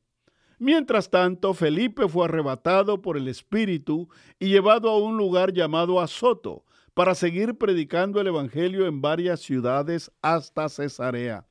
Mientras 0.59 1.11
tanto, 1.11 1.55
Felipe 1.55 2.09
fue 2.09 2.25
arrebatado 2.25 3.01
por 3.01 3.17
el 3.17 3.29
Espíritu 3.29 4.09
y 4.39 4.49
llevado 4.49 4.91
a 4.91 4.99
un 4.99 5.17
lugar 5.17 5.53
llamado 5.53 6.01
Azoto 6.01 6.65
para 6.95 7.15
seguir 7.15 7.57
predicando 7.57 8.21
el 8.21 8.27
Evangelio 8.27 8.87
en 8.87 9.01
varias 9.01 9.41
ciudades 9.41 10.11
hasta 10.23 10.69
Cesarea. 10.69 11.47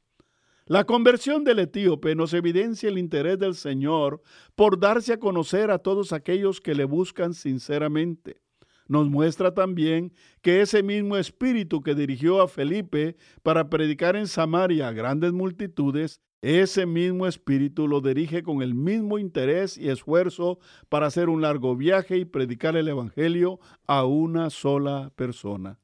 La 0.66 0.86
conversión 0.86 1.44
del 1.44 1.60
etíope 1.60 2.16
nos 2.16 2.34
evidencia 2.34 2.90
el 2.90 2.98
interés 2.98 3.40
del 3.40 3.56
Señor 3.56 4.22
por 4.56 4.80
darse 4.80 5.14
a 5.14 5.20
conocer 5.20 5.72
a 5.72 5.80
todos 5.80 6.14
aquellos 6.14 6.62
que 6.62 6.76
le 6.76 6.86
buscan 6.86 7.34
sinceramente. 7.34 8.42
Nos 8.90 9.08
muestra 9.08 9.54
también 9.54 10.12
que 10.42 10.62
ese 10.62 10.82
mismo 10.82 11.16
espíritu 11.16 11.84
que 11.84 11.94
dirigió 11.94 12.42
a 12.42 12.48
Felipe 12.48 13.16
para 13.44 13.70
predicar 13.70 14.16
en 14.16 14.28
Samaria 14.28 14.88
a 14.88 14.94
grandes 14.94 15.32
multitudes, 15.32 16.22
ese 16.42 16.88
mismo 16.88 17.28
espíritu 17.28 17.88
lo 17.88 18.02
dirige 18.02 18.42
con 18.42 18.64
el 18.64 18.74
mismo 18.74 19.20
interés 19.20 19.78
y 19.78 19.90
esfuerzo 19.90 20.58
para 20.90 21.06
hacer 21.06 21.30
un 21.30 21.44
largo 21.44 21.76
viaje 21.76 22.18
y 22.18 22.26
predicar 22.26 22.76
el 22.76 22.88
Evangelio 22.88 23.60
a 23.86 24.06
una 24.06 24.50
sola 24.50 25.12
persona. 25.16 25.78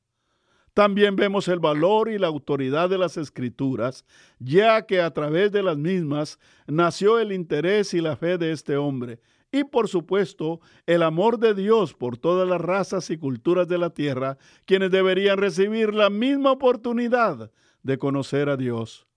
También 0.73 1.15
vemos 1.15 1.47
el 1.47 1.59
valor 1.59 2.09
y 2.09 2.17
la 2.17 2.27
autoridad 2.27 2.89
de 2.89 2.97
las 2.97 3.17
escrituras, 3.17 4.03
ya 4.39 4.87
que 4.87 4.99
a 4.99 5.13
través 5.13 5.51
de 5.51 5.61
las 5.61 5.77
mismas 5.77 6.39
nació 6.65 7.19
el 7.19 7.31
interés 7.31 7.93
y 7.93 8.01
la 8.01 8.15
fe 8.15 8.39
de 8.39 8.51
este 8.51 8.77
hombre, 8.77 9.19
y 9.55 9.63
por 9.63 9.87
supuesto 9.87 10.59
el 10.85 11.01
amor 11.01 11.39
de 11.39 11.53
Dios 11.53 11.93
por 11.93 12.17
todas 12.17 12.45
las 12.45 12.59
razas 12.59 13.09
y 13.09 13.17
culturas 13.17 13.69
de 13.69 13.77
la 13.77 13.89
tierra, 13.89 14.37
quienes 14.65 14.91
deberían 14.91 15.37
recibir 15.37 15.93
la 15.93 16.09
misma 16.09 16.51
oportunidad 16.51 17.51
de 17.81 17.97
conocer 17.97 18.49
a 18.49 18.57
Dios. 18.57 19.07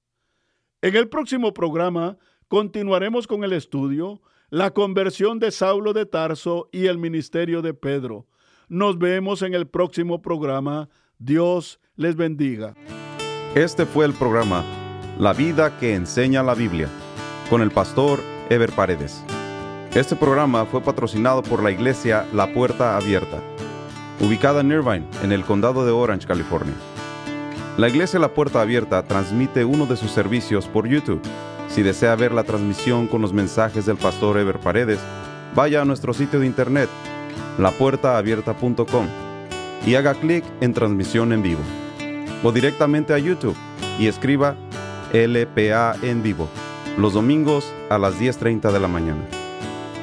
En 0.80 0.94
el 0.94 1.08
próximo 1.08 1.52
programa 1.52 2.18
continuaremos 2.46 3.26
con 3.26 3.42
el 3.42 3.52
estudio, 3.52 4.22
la 4.48 4.70
conversión 4.70 5.40
de 5.40 5.50
Saulo 5.50 5.92
de 5.92 6.06
Tarso 6.06 6.68
y 6.70 6.86
el 6.86 6.98
ministerio 6.98 7.60
de 7.60 7.74
Pedro. 7.74 8.28
Nos 8.68 8.96
vemos 8.96 9.42
en 9.42 9.54
el 9.54 9.66
próximo 9.66 10.22
programa. 10.22 10.88
Dios 11.18 11.80
les 11.96 12.14
bendiga. 12.14 12.74
Este 13.56 13.86
fue 13.86 14.04
el 14.04 14.12
programa 14.12 14.64
La 15.18 15.32
vida 15.32 15.80
que 15.80 15.94
enseña 15.94 16.44
la 16.44 16.54
Biblia 16.54 16.88
con 17.50 17.60
el 17.60 17.72
pastor 17.72 18.20
Ever 18.50 18.70
Paredes. 18.70 19.24
Este 19.98 20.14
programa 20.14 20.64
fue 20.64 20.80
patrocinado 20.80 21.42
por 21.42 21.60
la 21.60 21.72
iglesia 21.72 22.24
La 22.32 22.54
Puerta 22.54 22.96
Abierta, 22.96 23.40
ubicada 24.20 24.60
en 24.60 24.70
Irvine, 24.70 25.04
en 25.24 25.32
el 25.32 25.44
condado 25.44 25.84
de 25.84 25.90
Orange, 25.90 26.24
California. 26.24 26.76
La 27.76 27.88
iglesia 27.88 28.20
La 28.20 28.28
Puerta 28.28 28.60
Abierta 28.60 29.02
transmite 29.02 29.64
uno 29.64 29.86
de 29.86 29.96
sus 29.96 30.12
servicios 30.12 30.68
por 30.68 30.86
YouTube. 30.86 31.20
Si 31.66 31.82
desea 31.82 32.14
ver 32.14 32.30
la 32.30 32.44
transmisión 32.44 33.08
con 33.08 33.22
los 33.22 33.32
mensajes 33.32 33.86
del 33.86 33.96
pastor 33.96 34.38
Ever 34.38 34.60
Paredes, 34.60 35.00
vaya 35.56 35.82
a 35.82 35.84
nuestro 35.84 36.14
sitio 36.14 36.38
de 36.38 36.46
internet, 36.46 36.88
lapuertaabierta.com 37.58 39.06
y 39.84 39.96
haga 39.96 40.14
clic 40.14 40.44
en 40.60 40.74
transmisión 40.74 41.32
en 41.32 41.42
vivo. 41.42 41.62
O 42.44 42.52
directamente 42.52 43.14
a 43.14 43.18
YouTube 43.18 43.56
y 43.98 44.06
escriba 44.06 44.54
LPA 45.12 45.96
en 46.02 46.22
vivo, 46.22 46.48
los 46.96 47.14
domingos 47.14 47.72
a 47.90 47.98
las 47.98 48.14
10.30 48.20 48.70
de 48.70 48.78
la 48.78 48.86
mañana. 48.86 49.37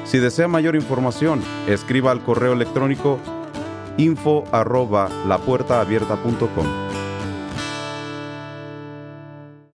Si 0.06 0.20
desea 0.20 0.48
mayor 0.48 0.76
información, 0.76 1.42
escriba 1.68 2.12
al 2.12 2.22
correo 2.22 2.54
electrónico 2.54 3.20
info 3.98 4.44
arroba 4.52 5.10
lapuertaabierta.com. 5.28 6.85